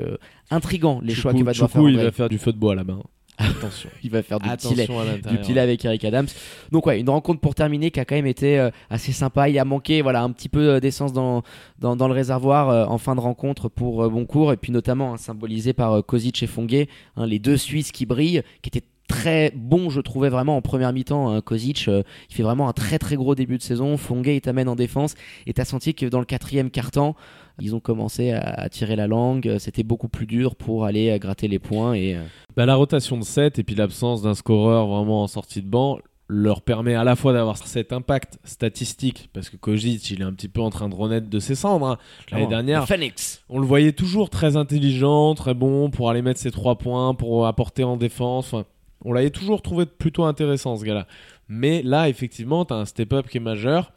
intrigant 0.51 1.01
les 1.03 1.15
choix 1.15 1.33
qu'il 1.33 1.45
va 1.45 1.53
devoir 1.53 1.71
faire. 1.71 1.81
Choukou, 1.81 1.89
il 1.89 1.95
André. 1.95 2.05
va 2.07 2.13
faire 2.13 2.29
du 2.29 2.39
feu 2.39 2.53
de 2.53 2.59
bois 2.59 2.75
là-bas. 2.75 2.99
Attention. 3.37 3.91
Il 4.03 4.11
va 4.11 4.23
faire 4.23 4.39
du 4.39 4.49
petit 4.49 4.75
lait 4.75 4.87
du 4.87 5.39
petit 5.39 5.59
avec 5.59 5.85
Eric 5.85 6.05
Adams. 6.05 6.27
Donc 6.71 6.87
ouais, 6.87 7.01
une 7.01 7.11
rencontre 7.11 7.41
pour 7.41 7.55
terminer 7.55 7.91
qui 7.91 7.99
a 7.99 8.05
quand 8.05 8.15
même 8.15 8.27
été 8.27 8.59
euh, 8.59 8.71
assez 8.91 9.13
sympa. 9.13 9.49
Il 9.49 9.59
a 9.59 9.65
manqué 9.65 10.03
voilà 10.03 10.23
un 10.23 10.31
petit 10.31 10.49
peu 10.49 10.75
euh, 10.75 10.81
d'essence 10.81 11.13
dans, 11.13 11.43
dans, 11.79 11.97
dans 11.97 12.07
le 12.07 12.15
réservoir 12.15 12.69
euh, 12.69 12.85
en 12.87 12.99
fin 12.99 13.15
de 13.15 13.21
rencontre 13.21 13.69
pour 13.69 14.05
euh, 14.05 14.09
Boncourt 14.09 14.53
et 14.53 14.57
puis 14.57 14.71
notamment 14.73 15.15
hein, 15.15 15.17
symbolisé 15.17 15.73
par 15.73 16.05
Kozic 16.05 16.43
et 16.43 16.47
Fonguet, 16.47 16.89
hein, 17.17 17.27
les 17.27 17.39
deux 17.39 17.57
Suisses 17.57 17.91
qui 17.91 18.07
brillent, 18.07 18.43
qui 18.63 18.69
étaient 18.69 18.87
très 19.09 19.53
bon, 19.55 19.91
je 19.91 20.01
trouvais 20.01 20.29
vraiment 20.29 20.57
en 20.57 20.63
première 20.63 20.93
mi-temps. 20.93 21.31
Hein, 21.31 21.41
Kozic, 21.41 21.89
euh, 21.89 22.03
il 22.31 22.35
fait 22.35 22.43
vraiment 22.43 22.69
un 22.69 22.73
très 22.73 22.99
très 22.99 23.17
gros 23.17 23.35
début 23.35 23.59
de 23.59 23.63
saison. 23.63 23.97
Fongue, 23.97 24.27
il 24.29 24.41
t'amène 24.41 24.69
en 24.69 24.77
défense. 24.77 25.15
Et 25.47 25.53
t'as 25.53 25.65
senti 25.65 25.95
que 25.95 26.07
dans 26.07 26.21
le 26.21 26.25
quatrième 26.25 26.71
quart-temps, 26.71 27.15
ils 27.61 27.75
ont 27.75 27.81
commencé 27.81 28.31
à, 28.33 28.41
à 28.41 28.69
tirer 28.69 28.97
la 28.97 29.07
langue. 29.07 29.57
C'était 29.59 29.83
beaucoup 29.83 30.09
plus 30.09 30.27
dur 30.27 30.57
pour 30.57 30.85
aller 30.85 31.11
euh, 31.11 31.19
gratter 31.19 31.49
les 31.49 31.59
points. 31.59 31.95
Et, 31.95 32.15
euh, 32.17 32.23
Bah, 32.57 32.67
la 32.67 32.75
rotation 32.75 33.17
de 33.17 33.25
7 33.25 33.59
et 33.59 33.63
puis 33.65 33.75
l'absence 33.75 34.23
d'un 34.23 34.35
scoreur 34.35 34.87
vraiment 34.87 35.23
en 35.23 35.27
sortie 35.27 35.63
de 35.63 35.69
banc 35.69 35.99
leur 36.27 36.63
permet 36.63 36.95
à 36.95 37.05
la 37.05 37.17
fois 37.17 37.35
d'avoir 37.35 37.59
cet 37.59 37.93
impact 37.93 38.39
statistique, 38.45 39.29
parce 39.35 39.51
que 39.51 39.57
Kojic, 39.59 40.11
il 40.11 40.23
est 40.23 40.25
un 40.25 40.33
petit 40.33 40.49
peu 40.49 40.63
en 40.63 40.71
train 40.71 40.89
de 40.89 40.95
renaître 40.95 41.29
de 41.29 41.39
ses 41.39 41.55
cendres. 41.55 41.87
hein. 41.87 41.99
L'année 42.33 42.47
dernière, 42.47 42.89
Phoenix. 42.89 43.43
on 43.51 43.59
le 43.59 43.67
voyait 43.67 43.93
toujours 43.93 44.31
très 44.31 44.57
intelligent, 44.57 45.35
très 45.35 45.53
bon 45.53 45.91
pour 45.91 46.09
aller 46.09 46.23
mettre 46.23 46.41
ses 46.41 46.51
trois 46.51 46.77
points, 46.79 47.15
pour 47.15 47.47
apporter 47.47 47.85
en 47.85 47.99
défense. 47.99 48.47
Enfin, 48.55 48.65
on 49.05 49.13
l'avait 49.13 49.29
toujours 49.29 49.61
trouvé 49.61 49.85
plutôt 49.85 50.25
intéressant, 50.25 50.77
ce 50.77 50.85
gars-là. 50.87 51.07
Mais 51.49 51.83
là, 51.83 52.09
effectivement, 52.09 52.65
tu 52.65 52.73
as 52.73 52.79
un 52.79 52.87
step-up 52.87 53.29
qui 53.29 53.37
est 53.37 53.41
majeur, 53.41 53.93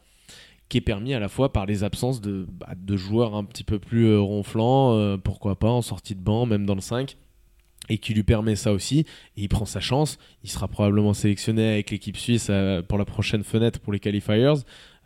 qui 0.69 0.77
est 0.77 0.81
permis 0.81 1.13
à 1.13 1.19
la 1.19 1.29
fois 1.29 1.53
par 1.53 1.65
les 1.65 1.83
absences 1.83 2.21
de, 2.21 2.45
bah, 2.49 2.73
de 2.75 2.97
joueurs 2.97 3.35
un 3.35 3.43
petit 3.43 3.63
peu 3.63 3.79
plus 3.79 4.07
euh, 4.07 4.19
ronflants, 4.19 4.93
euh, 4.95 5.17
pourquoi 5.17 5.57
pas, 5.57 5.69
en 5.69 5.81
sortie 5.81 6.15
de 6.15 6.21
banc, 6.21 6.45
même 6.45 6.65
dans 6.65 6.75
le 6.75 6.81
5 6.81 7.17
et 7.89 7.99
qui 7.99 8.13
lui 8.13 8.23
permet 8.23 8.55
ça 8.55 8.73
aussi. 8.73 8.99
Et 9.37 9.43
il 9.43 9.47
prend 9.47 9.65
sa 9.65 9.79
chance. 9.79 10.17
Il 10.43 10.49
sera 10.49 10.67
probablement 10.67 11.13
sélectionné 11.13 11.69
avec 11.69 11.91
l'équipe 11.91 12.17
suisse 12.17 12.47
euh, 12.49 12.81
pour 12.81 12.97
la 12.97 13.05
prochaine 13.05 13.43
fenêtre 13.43 13.79
pour 13.79 13.93
les 13.93 13.99
qualifiers 13.99 14.53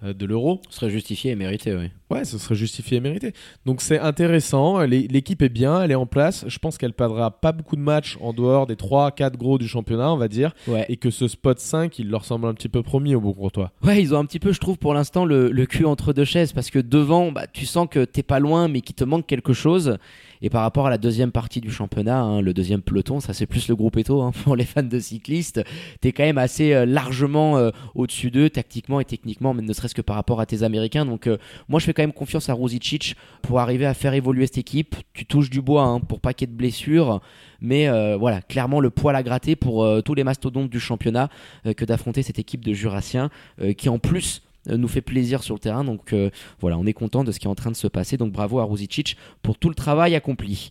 de 0.03 0.25
l'Euro. 0.25 0.61
Ce 0.69 0.77
serait 0.79 0.89
justifié 0.89 1.31
et 1.31 1.35
mérité, 1.35 1.75
oui. 1.75 1.89
Ouais, 2.09 2.25
ce 2.25 2.37
serait 2.37 2.55
justifié 2.55 2.97
et 2.97 2.99
mérité. 2.99 3.33
Donc 3.65 3.81
c'est 3.81 3.99
intéressant. 3.99 4.79
L'é- 4.81 5.07
L'équipe 5.07 5.41
est 5.41 5.49
bien, 5.49 5.81
elle 5.81 5.91
est 5.91 5.95
en 5.95 6.05
place. 6.05 6.43
Je 6.47 6.59
pense 6.59 6.77
qu'elle 6.77 6.93
perdra 6.93 7.31
pas 7.31 7.51
beaucoup 7.51 7.75
de 7.75 7.81
matchs 7.81 8.17
en 8.21 8.33
dehors 8.33 8.67
des 8.67 8.75
3-4 8.75 9.37
gros 9.37 9.57
du 9.57 9.67
championnat, 9.67 10.11
on 10.11 10.17
va 10.17 10.27
dire. 10.27 10.53
Ouais. 10.67 10.85
Et 10.89 10.97
que 10.97 11.09
ce 11.09 11.27
spot 11.27 11.59
5, 11.59 11.99
il 11.99 12.09
leur 12.09 12.25
semble 12.25 12.47
un 12.47 12.53
petit 12.53 12.69
peu 12.69 12.83
promis 12.83 13.15
au 13.15 13.21
bon 13.21 13.49
toi. 13.49 13.71
Ouais, 13.83 14.01
ils 14.01 14.13
ont 14.13 14.17
un 14.19 14.25
petit 14.25 14.39
peu, 14.39 14.51
je 14.51 14.59
trouve, 14.59 14.77
pour 14.77 14.93
l'instant, 14.93 15.25
le, 15.25 15.49
le 15.51 15.65
cul 15.65 15.85
entre 15.85 16.13
deux 16.13 16.25
chaises 16.25 16.51
parce 16.53 16.69
que 16.69 16.79
devant, 16.79 17.31
bah, 17.31 17.47
tu 17.47 17.65
sens 17.65 17.87
que 17.89 18.03
t'es 18.03 18.23
pas 18.23 18.39
loin, 18.39 18.67
mais 18.67 18.81
qu'il 18.81 18.95
te 18.95 19.03
manque 19.03 19.25
quelque 19.27 19.53
chose. 19.53 19.97
Et 20.41 20.49
par 20.49 20.61
rapport 20.63 20.87
à 20.87 20.89
la 20.89 20.97
deuxième 20.97 21.31
partie 21.31 21.61
du 21.61 21.71
championnat, 21.71 22.19
hein, 22.19 22.41
le 22.41 22.53
deuxième 22.53 22.81
peloton, 22.81 23.19
ça 23.19 23.33
c'est 23.33 23.45
plus 23.45 23.67
le 23.67 23.75
groupe 23.75 23.97
Eto 23.97 24.21
hein, 24.21 24.31
pour 24.43 24.55
les 24.55 24.65
fans 24.65 24.81
de 24.81 24.99
cyclistes. 24.99 25.61
T'es 26.01 26.11
quand 26.11 26.23
même 26.23 26.37
assez 26.37 26.73
euh, 26.73 26.85
largement 26.85 27.57
euh, 27.57 27.69
au-dessus 27.93 28.31
d'eux, 28.31 28.49
tactiquement 28.49 28.99
et 28.99 29.05
techniquement, 29.05 29.53
mais 29.53 29.61
ne 29.61 29.73
serait-ce 29.73 29.93
que 29.93 30.01
par 30.01 30.15
rapport 30.15 30.41
à 30.41 30.45
tes 30.45 30.63
Américains. 30.63 31.05
Donc 31.05 31.27
euh, 31.27 31.37
moi, 31.69 31.79
je 31.79 31.85
fais 31.85 31.93
quand 31.93 32.03
même 32.03 32.13
confiance 32.13 32.49
à 32.49 32.53
Rosicic 32.53 33.15
pour 33.41 33.59
arriver 33.59 33.85
à 33.85 33.93
faire 33.93 34.13
évoluer 34.13 34.47
cette 34.47 34.57
équipe. 34.57 34.95
Tu 35.13 35.25
touches 35.25 35.49
du 35.49 35.61
bois 35.61 35.83
hein, 35.83 35.99
pour 35.99 36.19
pas 36.19 36.33
qu'il 36.33 36.49
de 36.49 36.53
blessures. 36.53 37.21
Mais 37.63 37.87
voilà, 38.17 38.41
clairement 38.41 38.79
le 38.79 38.89
poil 38.89 39.15
à 39.15 39.21
gratter 39.21 39.55
pour 39.55 39.87
tous 40.03 40.15
les 40.15 40.23
mastodontes 40.23 40.71
du 40.71 40.79
championnat 40.79 41.29
que 41.77 41.85
d'affronter 41.85 42.23
cette 42.23 42.39
équipe 42.39 42.65
de 42.65 42.73
Jurassiens 42.73 43.29
qui 43.77 43.87
en 43.87 43.99
plus 43.99 44.41
nous 44.67 44.87
fait 44.87 45.01
plaisir 45.01 45.43
sur 45.43 45.55
le 45.55 45.59
terrain. 45.59 45.83
Donc 45.83 46.13
euh, 46.13 46.29
voilà, 46.59 46.77
on 46.77 46.85
est 46.85 46.93
content 46.93 47.23
de 47.23 47.31
ce 47.31 47.39
qui 47.39 47.47
est 47.47 47.49
en 47.49 47.55
train 47.55 47.71
de 47.71 47.75
se 47.75 47.87
passer. 47.87 48.17
Donc 48.17 48.31
bravo 48.31 48.59
à 48.59 48.63
Rosicic 48.63 49.17
pour 49.41 49.57
tout 49.57 49.69
le 49.69 49.75
travail 49.75 50.15
accompli. 50.15 50.69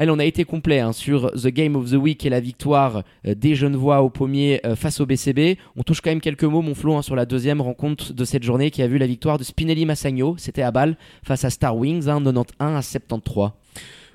Allez, 0.00 0.12
on 0.12 0.18
a 0.20 0.24
été 0.24 0.44
complet 0.44 0.78
hein, 0.78 0.92
sur 0.92 1.32
The 1.32 1.48
Game 1.48 1.74
of 1.74 1.90
the 1.90 1.94
Week 1.94 2.24
et 2.24 2.30
la 2.30 2.38
victoire 2.38 3.02
euh, 3.26 3.34
des 3.34 3.56
Genevois 3.56 4.00
au 4.02 4.10
pommier 4.10 4.64
euh, 4.64 4.76
face 4.76 5.00
au 5.00 5.06
BCB. 5.06 5.58
On 5.76 5.82
touche 5.82 6.00
quand 6.00 6.10
même 6.10 6.20
quelques 6.20 6.44
mots, 6.44 6.62
mon 6.62 6.76
Flo, 6.76 6.94
hein, 6.94 7.02
sur 7.02 7.16
la 7.16 7.26
deuxième 7.26 7.60
rencontre 7.60 8.12
de 8.12 8.24
cette 8.24 8.44
journée 8.44 8.70
qui 8.70 8.80
a 8.82 8.86
vu 8.86 8.98
la 8.98 9.08
victoire 9.08 9.38
de 9.38 9.44
Spinelli 9.44 9.86
Massagno. 9.86 10.36
C'était 10.38 10.62
à 10.62 10.70
Bâle 10.70 10.96
face 11.24 11.44
à 11.44 11.50
Star 11.50 11.76
Wings, 11.76 12.08
hein, 12.08 12.22
91 12.22 12.76
à 12.76 12.82
73. 12.82 13.50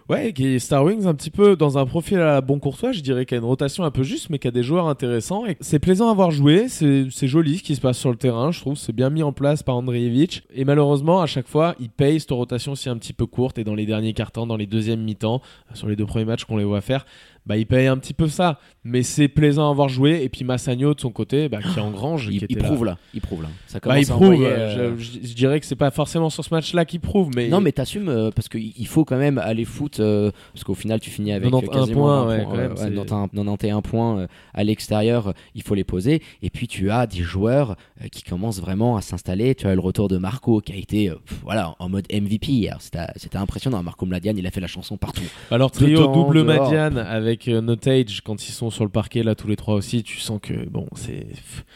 Ouais, 0.09 0.33
qui 0.33 0.47
est 0.47 0.59
Star 0.59 0.83
Wings 0.83 1.05
un 1.05 1.13
petit 1.13 1.29
peu 1.29 1.55
dans 1.55 1.77
un 1.77 1.85
profil 1.85 2.17
à 2.19 2.25
la 2.25 2.41
bon 2.41 2.59
courtois, 2.59 2.91
je 2.91 2.99
dirais 2.99 3.25
qu'il 3.25 3.35
y 3.35 3.39
a 3.39 3.41
une 3.41 3.47
rotation 3.47 3.85
un 3.85 3.91
peu 3.91 4.03
juste, 4.03 4.29
mais 4.29 4.37
qu'il 4.37 4.49
y 4.49 4.49
a 4.49 4.51
des 4.51 4.61
joueurs 4.61 4.87
intéressants. 4.87 5.45
Et 5.45 5.55
c'est 5.61 5.79
plaisant 5.79 6.09
à 6.09 6.13
voir 6.13 6.29
jouer, 6.29 6.67
c'est 6.67 7.27
joli 7.27 7.59
ce 7.59 7.63
qui 7.63 7.75
se 7.75 7.79
passe 7.81 7.97
sur 7.97 8.09
le 8.09 8.17
terrain, 8.17 8.51
je 8.51 8.59
trouve, 8.59 8.75
c'est 8.75 8.91
bien 8.91 9.09
mis 9.09 9.23
en 9.23 9.31
place 9.31 9.63
par 9.63 9.77
Andreevich. 9.77 10.43
Et 10.53 10.65
malheureusement, 10.65 11.21
à 11.21 11.25
chaque 11.25 11.47
fois, 11.47 11.75
il 11.79 11.89
paye 11.89 12.19
cette 12.19 12.31
rotation 12.31 12.75
si 12.75 12.89
un 12.89 12.97
petit 12.97 13.13
peu 13.13 13.25
courte, 13.25 13.57
et 13.57 13.63
dans 13.63 13.75
les 13.75 13.85
derniers 13.85 14.13
quarts-temps, 14.13 14.45
dans 14.45 14.57
les 14.57 14.67
deuxièmes 14.67 15.01
mi-temps, 15.01 15.41
sur 15.73 15.87
les 15.87 15.95
deux 15.95 16.05
premiers 16.05 16.25
matchs 16.25 16.43
qu'on 16.43 16.57
les 16.57 16.65
voit 16.65 16.81
faire, 16.81 17.05
bah 17.45 17.57
il 17.57 17.65
paye 17.65 17.87
un 17.87 17.97
petit 17.97 18.13
peu 18.13 18.27
ça. 18.27 18.59
Mais 18.85 19.01
c'est 19.01 19.29
plaisant 19.29 19.71
à 19.71 19.73
voir 19.73 19.87
jouer, 19.87 20.23
et 20.23 20.29
puis 20.29 20.43
Massagno 20.43 20.93
de 20.93 20.99
son 20.99 21.09
côté, 21.09 21.47
bah, 21.47 21.59
qui 21.61 21.79
engrange, 21.79 22.27
Il, 22.29 22.39
qui 22.39 22.45
il 22.49 22.57
était 22.57 22.63
prouve 22.65 22.83
là, 22.85 22.97
il 23.13 23.21
prouve 23.21 23.43
là. 23.43 23.49
Ça 23.67 23.79
Bah, 23.81 23.97
il 23.99 24.11
à 24.11 24.13
prouve, 24.13 24.33
envoyer, 24.33 24.45
euh, 24.45 24.57
euh, 24.91 24.95
je, 24.97 25.03
je- 25.21 25.27
je 25.27 25.33
dirais 25.35 25.59
que 25.61 25.65
c'est 25.65 25.77
pas 25.77 25.89
forcément 25.91 26.29
sur 26.29 26.43
ce 26.43 26.53
match-là 26.53 26.83
qu'il 26.83 26.99
prouve, 26.99 27.29
mais 27.35 27.47
Non, 27.47 27.61
mais 27.61 27.71
t'assumes 27.71 28.09
euh, 28.09 28.29
parce 28.35 28.49
qu'il 28.49 28.73
il 28.77 28.87
faut 28.87 29.05
quand 29.05 29.17
même 29.17 29.37
aller 29.37 29.63
foot 29.65 29.99
euh, 30.01 30.31
parce 30.53 30.63
qu'au 30.65 30.73
final 30.73 30.99
tu 30.99 31.09
finis 31.09 31.31
avec 31.31 31.49
91 31.49 31.63
euh, 31.63 31.79
quasiment 31.79 32.01
points, 32.01 32.25
20 32.25 32.27
ouais, 32.37 32.43
quand 32.43 32.57
même, 32.57 32.73
c'est- 32.75 32.91
91 32.93 33.29
91 33.57 33.81
points 33.83 34.27
à 34.53 34.63
l'extérieur, 34.65 35.33
il 35.55 35.63
faut 35.63 35.75
les 35.75 35.83
poser. 35.85 36.21
Et 36.41 36.49
puis 36.49 36.67
tu 36.67 36.91
as 36.91 37.07
des 37.07 37.21
joueurs 37.21 37.77
qui 38.11 38.23
commencent 38.23 38.59
vraiment 38.59 38.97
à 38.97 39.01
s'installer. 39.01 39.55
Tu 39.55 39.65
as 39.67 39.73
le 39.75 39.79
retour 39.81 40.07
de 40.09 40.17
Marco 40.17 40.59
qui 40.59 40.73
a 40.73 40.75
été 40.75 41.09
pff, 41.09 41.39
voilà 41.43 41.75
en 41.79 41.87
mode 41.87 42.05
MVP 42.11 42.51
hier. 42.51 42.77
C'était 42.81 43.37
impressionnant. 43.37 43.81
Marco 43.81 44.05
Mladian, 44.05 44.33
il 44.35 44.45
a 44.45 44.51
fait 44.51 44.59
la 44.61 44.67
chanson 44.67 44.97
partout. 44.97 45.21
Alors 45.51 45.71
trio 45.71 46.07
double 46.13 46.45
dehors. 46.45 46.63
Madiane 46.65 46.97
avec 47.33 47.47
euh, 47.47 47.61
Notage 47.61 48.21
quand 48.21 48.47
ils 48.47 48.51
sont 48.51 48.69
sur 48.69 48.83
le 48.83 48.89
parquet 48.89 49.23
là 49.23 49.35
tous 49.35 49.47
les 49.47 49.55
trois 49.55 49.75
aussi, 49.75 50.03
tu 50.03 50.19
sens 50.19 50.39
que 50.41 50.53
bon 50.69 50.85
c'est 50.95 51.25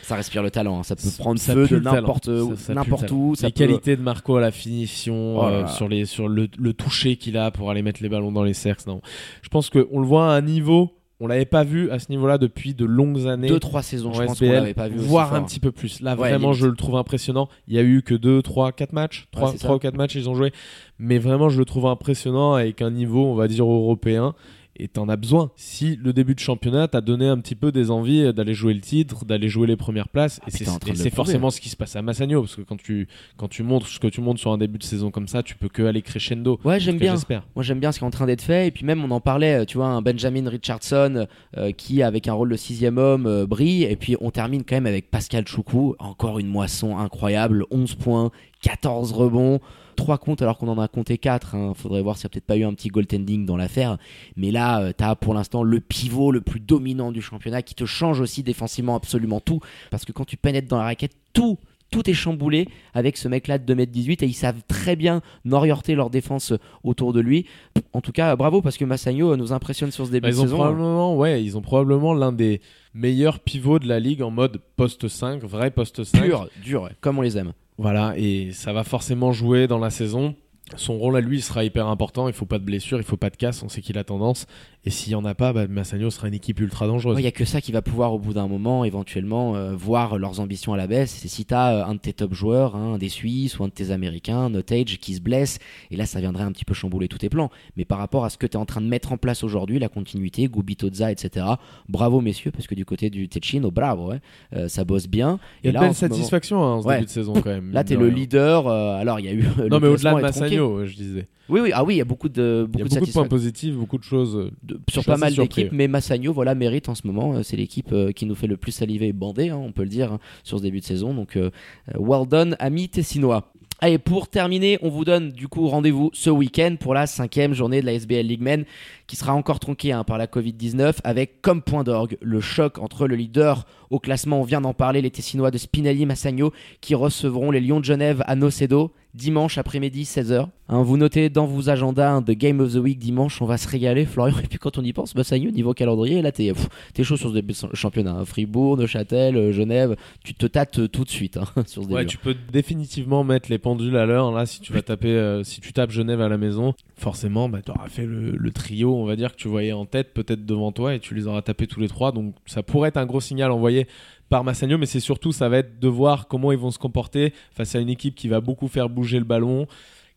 Ça 0.03 0.15
respire 0.15 0.43
le 0.43 0.51
talent. 0.51 0.79
hein. 0.79 0.83
Ça 0.83 0.95
peut 0.95 1.01
Ça 1.01 1.21
prendre 1.23 1.39
pue 1.39 1.45
feu 1.51 1.67
de 1.67 1.79
n'importe 1.79 2.25
Ça- 2.25 2.55
ça 2.55 2.73
le 2.73 2.79
n'importe 2.79 3.11
où. 3.11 3.35
Ça 3.35 3.47
les 3.47 3.53
peut- 3.53 3.57
qualités 3.59 3.95
de 3.97 4.01
Marco 4.01 4.35
à 4.37 4.41
la 4.41 4.51
finition 4.51 5.37
Oh 5.37 5.41
là 5.43 5.47
euh, 5.49 5.61
là. 5.63 5.67
sur 5.67 5.87
les 5.87 6.05
sur 6.05 6.27
le, 6.29 6.47
le 6.57 6.73
toucher 6.73 7.15
qu'il 7.17 7.37
a 7.37 7.51
pour 7.51 7.71
aller 7.71 7.81
mettre 7.81 8.01
les 8.03 8.09
ballons 8.09 8.31
dans 8.31 8.43
les 8.43 8.53
cercles. 8.53 8.83
Non, 8.87 9.01
je 9.41 9.49
pense 9.49 9.69
que 9.69 9.87
on 9.91 9.99
le 9.99 10.05
voit 10.05 10.31
à 10.31 10.37
un 10.37 10.41
niveau, 10.41 10.91
on 11.19 11.25
l'avait 11.27 11.45
pas 11.45 11.63
vu 11.63 11.89
à 11.89 11.97
ce 11.97 12.07
niveau-là 12.11 12.37
depuis 12.37 12.75
de 12.75 12.85
longues 12.85 13.25
années. 13.27 13.47
deux 13.47 13.59
trois 13.59 13.81
saisons. 13.81 14.13
Je 14.13 14.19
pense 14.23 14.37
qu'on 14.39 14.45
SBL, 14.45 14.53
l'avait 14.53 14.73
pas 14.75 14.87
vu. 14.87 14.97
voire 14.99 15.33
un 15.33 15.41
petit 15.41 15.59
peu 15.59 15.71
plus. 15.71 15.99
Là, 16.01 16.11
Ouais, 16.11 16.29
vraiment, 16.29 16.53
je 16.53 16.67
le 16.67 16.75
trouve 16.75 16.95
impressionnant. 16.95 17.49
Il 17.67 17.73
y 17.75 17.79
a 17.79 17.83
eu 17.83 18.03
que 18.03 18.13
2, 18.13 18.41
3, 18.43 18.71
4 18.71 18.93
matchs. 18.93 19.27
3, 19.31 19.51
c'est 19.51 19.57
ça. 19.57 19.73
ou 19.73 19.79
4 19.79 19.97
matchs, 19.97 20.13
ils 20.15 20.29
ont 20.29 20.35
joué. 20.35 20.51
Mais 20.99 21.17
vraiment, 21.17 21.49
je 21.49 21.57
le 21.57 21.65
trouve 21.65 21.87
impressionnant 21.87 22.53
avec 22.53 22.81
un 22.83 22.91
niveau, 22.91 23.25
on 23.25 23.33
va 23.35 23.47
dire, 23.47 23.65
européen. 23.65 24.35
Et 24.79 24.87
t'en 24.87 25.09
as 25.09 25.17
besoin. 25.17 25.51
Si 25.55 25.97
le 26.01 26.13
début 26.13 26.35
de 26.35 26.39
championnat 26.39 26.87
t'a 26.87 27.01
donné 27.01 27.27
un 27.27 27.37
petit 27.39 27.55
peu 27.55 27.71
des 27.71 27.89
envies 27.91 28.33
d'aller 28.33 28.53
jouer 28.53 28.73
le 28.73 28.81
titre, 28.81 29.25
d'aller 29.25 29.49
jouer 29.49 29.67
les 29.67 29.75
premières 29.75 30.09
places, 30.09 30.39
train 30.39 30.47
et 30.47 30.95
c'est 30.95 31.09
forcément 31.09 31.49
ce 31.49 31.59
qui 31.59 31.69
se 31.69 31.75
passe 31.75 31.95
à 31.95 32.01
Massagno, 32.01 32.41
parce 32.41 32.55
que 32.55 32.61
quand 32.61 32.77
tu, 32.77 33.07
quand 33.37 33.47
tu 33.47 33.63
montres 33.63 33.87
ce 33.87 33.99
que 33.99 34.07
tu 34.07 34.21
montres 34.21 34.39
sur 34.39 34.51
un 34.51 34.57
début 34.57 34.77
de 34.77 34.83
saison 34.83 35.11
comme 35.11 35.27
ça, 35.27 35.43
tu 35.43 35.55
peux 35.55 35.69
que 35.69 35.83
aller 35.83 36.01
crescendo. 36.01 36.59
Ouais, 36.63 36.79
j'aime 36.79 36.97
bien. 36.97 37.15
J'espère. 37.15 37.43
Moi 37.55 37.63
j'aime 37.63 37.79
bien 37.79 37.91
ce 37.91 37.99
qui 37.99 38.05
est 38.05 38.07
en 38.07 38.11
train 38.11 38.25
d'être 38.25 38.41
fait 38.41 38.67
et 38.67 38.71
puis 38.71 38.85
même 38.85 39.03
on 39.03 39.11
en 39.11 39.19
parlait, 39.19 39.61
euh, 39.61 39.65
tu 39.65 39.77
vois, 39.77 39.87
un 39.87 40.01
Benjamin 40.01 40.47
Richardson 40.49 41.27
euh, 41.57 41.71
qui 41.71 42.03
avec 42.03 42.27
un 42.27 42.33
rôle 42.33 42.49
de 42.49 42.55
sixième 42.55 42.97
homme 42.97 43.25
euh, 43.25 43.45
brille 43.45 43.83
et 43.83 43.95
puis 43.95 44.15
on 44.21 44.31
termine 44.31 44.63
quand 44.63 44.75
même 44.75 44.85
avec 44.85 45.09
Pascal 45.09 45.47
Choukou, 45.47 45.95
encore 45.99 46.39
une 46.39 46.47
moisson 46.47 46.97
incroyable, 46.97 47.65
11 47.71 47.95
points, 47.95 48.31
14 48.61 49.11
rebonds, 49.11 49.59
3 49.97 50.17
comptes 50.17 50.41
alors 50.41 50.57
qu'on 50.57 50.69
en 50.69 50.79
a 50.79 50.87
compté 50.87 51.17
4, 51.17 51.55
hein. 51.55 51.73
faudrait 51.75 52.01
voir 52.01 52.15
s'il 52.17 52.27
n'y 52.27 52.27
a 52.27 52.31
peut-être 52.31 52.45
pas 52.45 52.55
eu 52.55 52.63
un 52.63 52.73
petit 52.73 52.87
goaltending 52.87 53.45
dans 53.45 53.57
l'affaire, 53.57 53.97
mais 54.37 54.51
là 54.51 54.79
euh, 54.81 54.93
t'as 54.95 55.15
pour 55.15 55.33
l'instant 55.33 55.63
le 55.63 55.81
pivot 55.81 56.31
le 56.31 56.39
plus 56.39 56.61
dominant 56.61 57.11
du 57.11 57.21
championnat 57.21 57.61
qui 57.61 57.75
te 57.75 57.85
change 57.85 58.21
aussi 58.21 58.43
défensivement 58.43 58.95
absolument 58.95 59.41
tout 59.41 59.59
parce 59.91 60.05
que 60.05 60.13
quand 60.13 60.23
tu 60.25 60.37
pénètres 60.37 60.69
dans 60.69 60.77
la 60.77 60.83
raquette, 60.85 61.15
tout 61.33 61.57
tout 61.89 62.09
est 62.09 62.13
chamboulé 62.13 62.67
avec 62.93 63.15
ce 63.15 63.29
mec-là 63.29 63.57
de 63.59 63.73
2m18 63.73 64.21
et 64.21 64.27
ils 64.27 64.33
savent 64.33 64.61
très 64.67 64.97
bien 64.97 65.21
n'orienter 65.45 65.95
leur 65.95 66.09
défense 66.09 66.51
autour 66.83 67.13
de 67.13 67.21
lui. 67.21 67.45
En 67.93 68.01
tout 68.01 68.11
cas, 68.11 68.35
bravo 68.35 68.61
parce 68.61 68.75
que 68.75 68.83
Massagno 68.83 69.37
nous 69.37 69.53
impressionne 69.53 69.91
sur 69.91 70.05
ce 70.05 70.11
début 70.11 70.23
Bah, 70.23 70.31
de 70.31 70.35
ils 70.35 70.39
ont 70.41 70.43
saison. 70.43 70.55
hein. 70.55 70.65
probablement, 70.65 71.15
ouais, 71.15 71.41
ils 71.41 71.57
ont 71.57 71.61
probablement 71.61 72.13
l'un 72.13 72.33
des 72.33 72.59
meilleurs 72.93 73.39
pivots 73.39 73.79
de 73.79 73.87
la 73.87 74.01
ligue 74.01 74.21
en 74.21 74.31
mode 74.31 74.59
poste 74.75 75.07
5, 75.07 75.41
vrai 75.43 75.71
poste 75.71 76.03
5. 76.03 76.23
Pur, 76.23 76.49
dur, 76.61 76.89
comme 76.99 77.19
on 77.19 77.21
les 77.21 77.37
aime. 77.37 77.53
Voilà, 77.77 78.13
et 78.17 78.51
ça 78.53 78.73
va 78.73 78.83
forcément 78.83 79.31
jouer 79.31 79.67
dans 79.67 79.77
la 79.77 79.89
saison. 79.89 80.35
Son 80.75 80.97
rôle 80.97 81.15
à 81.15 81.21
lui 81.21 81.41
sera 81.41 81.63
hyper 81.63 81.87
important. 81.87 82.27
Il 82.27 82.33
faut 82.33 82.45
pas 82.45 82.59
de 82.59 82.65
blessure, 82.65 82.97
il 82.97 83.03
faut 83.03 83.17
pas 83.17 83.29
de 83.29 83.37
casse. 83.37 83.63
On 83.63 83.69
sait 83.69 83.81
qu'il 83.81 83.97
a 83.97 84.03
tendance. 84.03 84.47
Et 84.87 84.89
s'il 84.89 85.11
y 85.11 85.15
en 85.15 85.25
a 85.25 85.35
pas, 85.35 85.51
bah, 85.51 85.67
Massagno 85.67 86.09
sera 86.09 86.29
une 86.29 86.33
équipe 86.33 86.61
ultra 86.61 86.87
dangereuse. 86.87 87.17
Il 87.19 87.21
n'y 87.21 87.27
a 87.27 87.31
que 87.31 87.43
ça 87.43 87.59
qui 87.59 87.73
va 87.73 87.81
pouvoir 87.81 88.13
au 88.13 88.19
bout 88.19 88.31
d'un 88.33 88.47
moment 88.47 88.85
éventuellement 88.85 89.53
euh, 89.57 89.75
voir 89.75 90.17
leurs 90.17 90.39
ambitions 90.39 90.71
à 90.73 90.77
la 90.77 90.87
baisse. 90.87 91.11
C'est 91.11 91.27
si 91.27 91.43
tu 91.43 91.53
as 91.53 91.85
un 91.85 91.95
de 91.95 91.99
tes 91.99 92.13
top 92.13 92.33
joueurs, 92.33 92.77
hein, 92.77 92.93
un 92.93 92.97
des 92.97 93.09
Suisses 93.09 93.59
ou 93.59 93.65
un 93.65 93.67
de 93.67 93.73
tes 93.73 93.91
Américains, 93.91 94.49
Notage, 94.49 94.97
qui 94.99 95.15
se 95.15 95.19
blesse, 95.19 95.59
et 95.91 95.97
là 95.97 96.05
ça 96.05 96.21
viendrait 96.21 96.45
un 96.45 96.53
petit 96.53 96.63
peu 96.63 96.73
chambouler 96.73 97.09
tous 97.09 97.17
tes 97.17 97.27
plans. 97.27 97.49
Mais 97.75 97.83
par 97.83 97.97
rapport 97.97 98.23
à 98.23 98.29
ce 98.29 98.37
que 98.37 98.47
tu 98.47 98.53
es 98.53 98.55
en 98.55 98.65
train 98.65 98.79
de 98.79 98.87
mettre 98.87 99.11
en 99.11 99.17
place 99.17 99.43
aujourd'hui, 99.43 99.77
la 99.77 99.89
continuité, 99.89 100.47
Gubitoza, 100.47 101.11
etc., 101.11 101.45
bravo 101.89 102.21
messieurs, 102.21 102.51
parce 102.51 102.65
que 102.65 102.73
du 102.75 102.85
côté 102.85 103.09
du 103.09 103.27
Techino, 103.27 103.71
bravo, 103.71 104.11
ouais, 104.11 104.21
euh, 104.55 104.69
ça 104.69 104.85
bosse 104.85 105.07
bien. 105.09 105.37
Il 105.65 105.67
y 105.67 105.69
a 105.69 105.73
là, 105.73 105.79
belle 105.81 105.95
ce 105.95 106.05
moment- 106.05 106.15
satisfaction 106.15 106.63
hein, 106.63 106.73
en 106.75 106.81
ce 106.83 106.87
Ouais. 106.87 106.93
début 106.95 107.07
de 107.07 107.11
saison 107.11 107.33
quand 107.33 107.49
même. 107.49 107.73
Là, 107.73 107.83
tu 107.83 107.91
es 107.91 107.97
le 107.97 108.05
rien. 108.05 108.15
leader. 108.15 108.67
euh, 108.67 108.95
alors, 109.01 109.19
il 109.19 109.25
y 109.25 109.29
a 109.29 109.33
eu. 109.33 109.43
Non, 109.69 109.81
mais 109.81 109.87
au-delà 109.89 110.13
de. 110.15 110.21
Massagno, 110.21 110.85
je 110.85 110.95
disais. 110.95 111.27
Oui, 111.49 111.61
oui, 111.61 111.71
ah 111.73 111.85
oui, 111.85 111.95
il 111.95 111.97
y 111.97 112.01
a 112.01 112.05
beaucoup 112.05 112.27
de, 112.27 112.67
Il 112.73 112.79
y 112.79 112.83
beaucoup 112.83 112.83
a 112.83 112.83
de 112.83 112.89
beaucoup 112.89 112.89
de 112.89 112.89
points 112.89 112.99
satisfaction 113.23 113.27
positifs, 113.29 113.75
beaucoup 113.75 113.97
de 113.97 114.03
choses. 114.03 114.35
euh, 114.35 114.51
de- 114.63 114.76
sur 114.89 115.03
pas 115.03 115.17
mal 115.17 115.33
d'équipes, 115.33 115.71
mais 115.71 115.87
Massagno, 115.87 116.33
voilà, 116.33 116.55
mérite 116.55 116.89
en 116.89 116.95
ce 116.95 117.05
moment. 117.05 117.33
Euh, 117.33 117.43
C'est 117.43 117.57
l'équipe 117.57 117.91
euh, 117.91 118.11
qui 118.11 118.25
nous 118.25 118.35
fait 118.35 118.47
le 118.47 118.57
plus 118.57 118.71
saliver 118.71 119.07
et 119.07 119.13
bander, 119.13 119.49
hein, 119.49 119.57
on 119.57 119.71
peut 119.71 119.83
le 119.83 119.89
dire, 119.89 120.13
hein, 120.13 120.19
sur 120.43 120.57
ce 120.57 120.63
début 120.63 120.79
de 120.79 120.85
saison. 120.85 121.13
Donc, 121.13 121.35
euh, 121.35 121.49
well 121.97 122.27
done, 122.27 122.55
amis 122.59 122.89
tessinois. 122.89 123.51
Allez, 123.79 123.99
pour 123.99 124.27
terminer, 124.27 124.79
on 124.81 124.89
vous 124.89 125.05
donne 125.05 125.29
du 125.29 125.47
coup 125.47 125.67
rendez-vous 125.67 126.09
ce 126.11 126.31
week-end 126.31 126.77
pour 126.79 126.95
la 126.95 127.05
cinquième 127.05 127.53
journée 127.53 127.79
de 127.79 127.85
la 127.85 127.93
SBL 127.93 128.25
League 128.25 128.41
Men 128.41 128.65
qui 129.05 129.15
sera 129.15 129.35
encore 129.35 129.59
tronquée 129.59 129.91
hein, 129.91 130.03
par 130.03 130.17
la 130.17 130.25
Covid-19 130.25 130.95
avec 131.03 131.43
comme 131.43 131.61
point 131.61 131.83
d'orgue 131.83 132.17
le 132.19 132.41
choc 132.41 132.79
entre 132.79 133.07
le 133.07 133.15
leader 133.15 133.67
au 133.91 133.99
classement, 133.99 134.41
on 134.41 134.43
vient 134.43 134.61
d'en 134.61 134.73
parler, 134.73 135.03
les 135.03 135.11
Tessinois 135.11 135.51
de 135.51 135.59
Spinelli 135.59 136.07
Massagno 136.07 136.51
qui 136.81 136.95
recevront 136.95 137.51
les 137.51 137.61
Lions 137.61 137.79
de 137.79 137.85
Genève 137.85 138.23
à 138.25 138.35
Nocedo 138.35 138.93
dimanche 139.17 139.57
après-midi 139.57 140.03
16h. 140.03 140.47
Hein, 140.69 140.83
vous 140.83 140.97
notez 140.97 141.29
dans 141.29 141.45
vos 141.45 141.69
agendas 141.69 142.21
de 142.21 142.33
Game 142.33 142.59
of 142.59 142.73
the 142.73 142.77
Week 142.77 142.99
dimanche, 142.99 143.41
on 143.41 143.45
va 143.45 143.57
se 143.57 143.67
régaler 143.67 144.05
Florian. 144.05 144.37
Et 144.43 144.47
puis 144.47 144.59
quand 144.59 144.77
on 144.77 144.83
y 144.83 144.93
pense, 144.93 145.15
Massagno 145.15 145.49
niveau 145.49 145.73
calendrier, 145.73 146.21
là 146.21 146.31
t'es, 146.31 146.53
t'es 146.93 147.03
chaud 147.03 147.17
sur 147.17 147.29
ce 147.29 147.33
début 147.33 147.53
de 147.53 147.75
championnat. 147.75 148.11
Hein. 148.11 148.25
Fribourg, 148.25 148.77
Neuchâtel, 148.77 149.35
euh, 149.35 149.51
Genève, 149.51 149.95
tu 150.23 150.33
te 150.33 150.45
tâtes 150.45 150.91
tout 150.91 151.03
de 151.03 151.09
suite 151.09 151.37
hein, 151.37 151.45
sur 151.65 151.83
ce 151.83 151.87
début. 151.87 151.93
Ouais, 151.95 152.05
tu 152.05 152.17
peux 152.17 152.35
définitivement 152.51 153.23
mettre 153.23 153.49
les 153.49 153.57
pendules 153.57 153.97
à 153.97 154.05
l'heure. 154.05 154.31
Là, 154.31 154.45
si 154.45 154.61
tu 154.61 154.71
vas 154.71 154.81
taper, 154.81 155.09
euh, 155.09 155.43
si 155.43 155.61
tu 155.61 155.73
tapes 155.73 155.91
Genève 155.91 156.21
à 156.21 156.29
la 156.29 156.37
maison, 156.37 156.75
forcément, 156.95 157.49
bah, 157.49 157.59
tu 157.65 157.71
auras 157.71 157.89
fait 157.89 158.05
le, 158.05 158.31
le, 158.31 158.51
trio, 158.51 158.95
on 158.95 159.05
va 159.05 159.15
dire, 159.15 159.31
que 159.31 159.37
tu 159.37 159.47
voyais 159.47 159.73
en 159.73 159.85
tête, 159.85 160.13
peut-être 160.13 160.45
devant 160.45 160.71
toi, 160.71 160.93
et 160.93 160.99
tu 160.99 161.15
les 161.15 161.27
auras 161.27 161.41
tapés 161.41 161.67
tous 161.67 161.79
les 161.79 161.87
trois. 161.87 162.11
Donc 162.11 162.35
ça 162.45 162.61
pourrait 162.61 162.89
être 162.89 162.97
un 162.97 163.05
gros 163.05 163.21
signal 163.21 163.51
envoyé 163.51 163.87
par 164.29 164.43
Massagno, 164.43 164.77
mais 164.77 164.85
c'est 164.85 164.99
surtout 164.99 165.31
ça 165.31 165.49
va 165.49 165.59
être 165.59 165.79
de 165.79 165.87
voir 165.87 166.27
comment 166.27 166.51
ils 166.51 166.57
vont 166.57 166.71
se 166.71 166.79
comporter 166.79 167.33
face 167.51 167.75
à 167.75 167.79
une 167.79 167.89
équipe 167.89 168.15
qui 168.15 168.27
va 168.27 168.41
beaucoup 168.41 168.67
faire 168.67 168.89
bouger 168.89 169.19
le 169.19 169.25
ballon, 169.25 169.67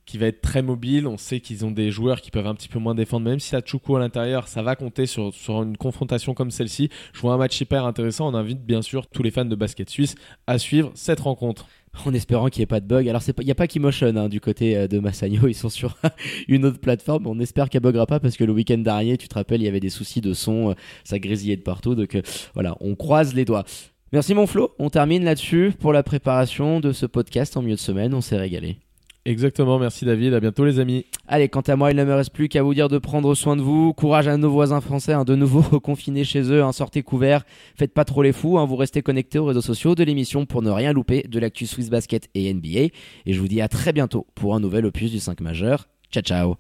qui 0.06 0.18
va 0.18 0.26
être 0.26 0.40
très 0.40 0.62
mobile. 0.62 1.06
On 1.06 1.16
sait 1.16 1.40
qu'ils 1.40 1.64
ont 1.64 1.70
des 1.70 1.90
joueurs 1.90 2.20
qui 2.20 2.30
peuvent 2.30 2.46
un 2.46 2.54
petit 2.54 2.68
peu 2.68 2.78
moins 2.78 2.94
défendre, 2.94 3.26
même 3.26 3.38
si 3.38 3.54
la 3.54 3.62
Choukou 3.64 3.96
à 3.96 4.00
l'intérieur, 4.00 4.48
ça 4.48 4.62
va 4.62 4.74
compter 4.74 5.06
sur, 5.06 5.32
une 5.48 5.76
confrontation 5.76 6.34
comme 6.34 6.50
celle-ci. 6.50 6.88
Je 7.12 7.20
vois 7.20 7.34
un 7.34 7.36
match 7.36 7.60
hyper 7.60 7.84
intéressant. 7.86 8.28
On 8.28 8.34
invite 8.34 8.64
bien 8.64 8.82
sûr 8.82 9.06
tous 9.06 9.22
les 9.22 9.30
fans 9.30 9.44
de 9.44 9.54
basket 9.54 9.88
suisse 9.88 10.16
à 10.46 10.58
suivre 10.58 10.90
cette 10.94 11.20
rencontre 11.20 11.66
en 12.04 12.14
espérant 12.14 12.48
qu'il 12.48 12.60
n'y 12.60 12.64
ait 12.64 12.66
pas 12.66 12.80
de 12.80 12.86
bug. 12.86 13.08
Alors, 13.08 13.22
il 13.38 13.44
n'y 13.44 13.50
a 13.50 13.54
pas 13.54 13.66
qu'Emotion 13.66 14.16
hein, 14.16 14.28
du 14.28 14.40
côté 14.40 14.76
euh, 14.76 14.86
de 14.86 14.98
Massagno, 14.98 15.48
ils 15.48 15.54
sont 15.54 15.68
sur 15.68 15.96
une 16.48 16.64
autre 16.64 16.80
plateforme. 16.80 17.26
On 17.26 17.38
espère 17.40 17.68
qu'elle 17.68 17.82
buggera 17.82 18.06
pas 18.06 18.20
parce 18.20 18.36
que 18.36 18.44
le 18.44 18.52
week-end 18.52 18.78
dernier, 18.78 19.16
tu 19.16 19.28
te 19.28 19.34
rappelles, 19.34 19.60
il 19.60 19.64
y 19.64 19.68
avait 19.68 19.80
des 19.80 19.90
soucis 19.90 20.20
de 20.20 20.32
son, 20.32 20.70
euh, 20.70 20.74
ça 21.04 21.18
grésillait 21.18 21.56
de 21.56 21.62
partout. 21.62 21.94
Donc 21.94 22.14
euh, 22.14 22.22
voilà, 22.54 22.76
on 22.80 22.94
croise 22.94 23.34
les 23.34 23.44
doigts. 23.44 23.64
Merci 24.12 24.34
mon 24.34 24.48
Flo, 24.48 24.74
on 24.80 24.90
termine 24.90 25.24
là-dessus 25.24 25.72
pour 25.78 25.92
la 25.92 26.02
préparation 26.02 26.80
de 26.80 26.92
ce 26.92 27.06
podcast 27.06 27.56
en 27.56 27.62
milieu 27.62 27.76
de 27.76 27.80
semaine, 27.80 28.12
on 28.12 28.20
s'est 28.20 28.36
régalé. 28.36 28.78
Exactement, 29.24 29.78
merci 29.78 30.04
David, 30.04 30.34
à 30.34 30.40
bientôt 30.40 30.64
les 30.64 30.80
amis. 30.80 31.04
Allez, 31.28 31.48
quant 31.48 31.60
à 31.60 31.76
moi, 31.76 31.92
il 31.92 31.96
ne 31.96 32.04
me 32.04 32.14
reste 32.14 32.32
plus 32.32 32.48
qu'à 32.48 32.62
vous 32.62 32.74
dire 32.74 32.88
de 32.88 32.98
prendre 32.98 33.34
soin 33.34 33.54
de 33.54 33.60
vous. 33.60 33.92
Courage 33.92 34.26
à 34.26 34.36
nos 34.36 34.50
voisins 34.50 34.80
français, 34.80 35.12
hein, 35.12 35.24
de 35.24 35.36
nouveau 35.36 35.62
confinés 35.80 36.24
chez 36.24 36.40
eux, 36.50 36.64
hein, 36.64 36.72
sortez 36.72 37.02
couverts, 37.02 37.44
faites 37.76 37.92
pas 37.92 38.04
trop 38.04 38.22
les 38.22 38.32
fous, 38.32 38.58
hein, 38.58 38.64
vous 38.64 38.76
restez 38.76 39.02
connectés 39.02 39.38
aux 39.38 39.44
réseaux 39.44 39.60
sociaux 39.60 39.94
de 39.94 40.02
l'émission 40.02 40.44
pour 40.44 40.62
ne 40.62 40.70
rien 40.70 40.92
louper 40.92 41.24
de 41.28 41.38
l'actu 41.38 41.66
Swiss 41.66 41.90
Basket 41.90 42.28
et 42.34 42.52
NBA. 42.52 42.88
Et 43.26 43.32
je 43.32 43.38
vous 43.38 43.48
dis 43.48 43.60
à 43.60 43.68
très 43.68 43.92
bientôt 43.92 44.26
pour 44.34 44.56
un 44.56 44.60
nouvel 44.60 44.86
opus 44.86 45.12
du 45.12 45.20
5 45.20 45.40
majeur. 45.40 45.86
Ciao 46.10 46.22
ciao 46.22 46.56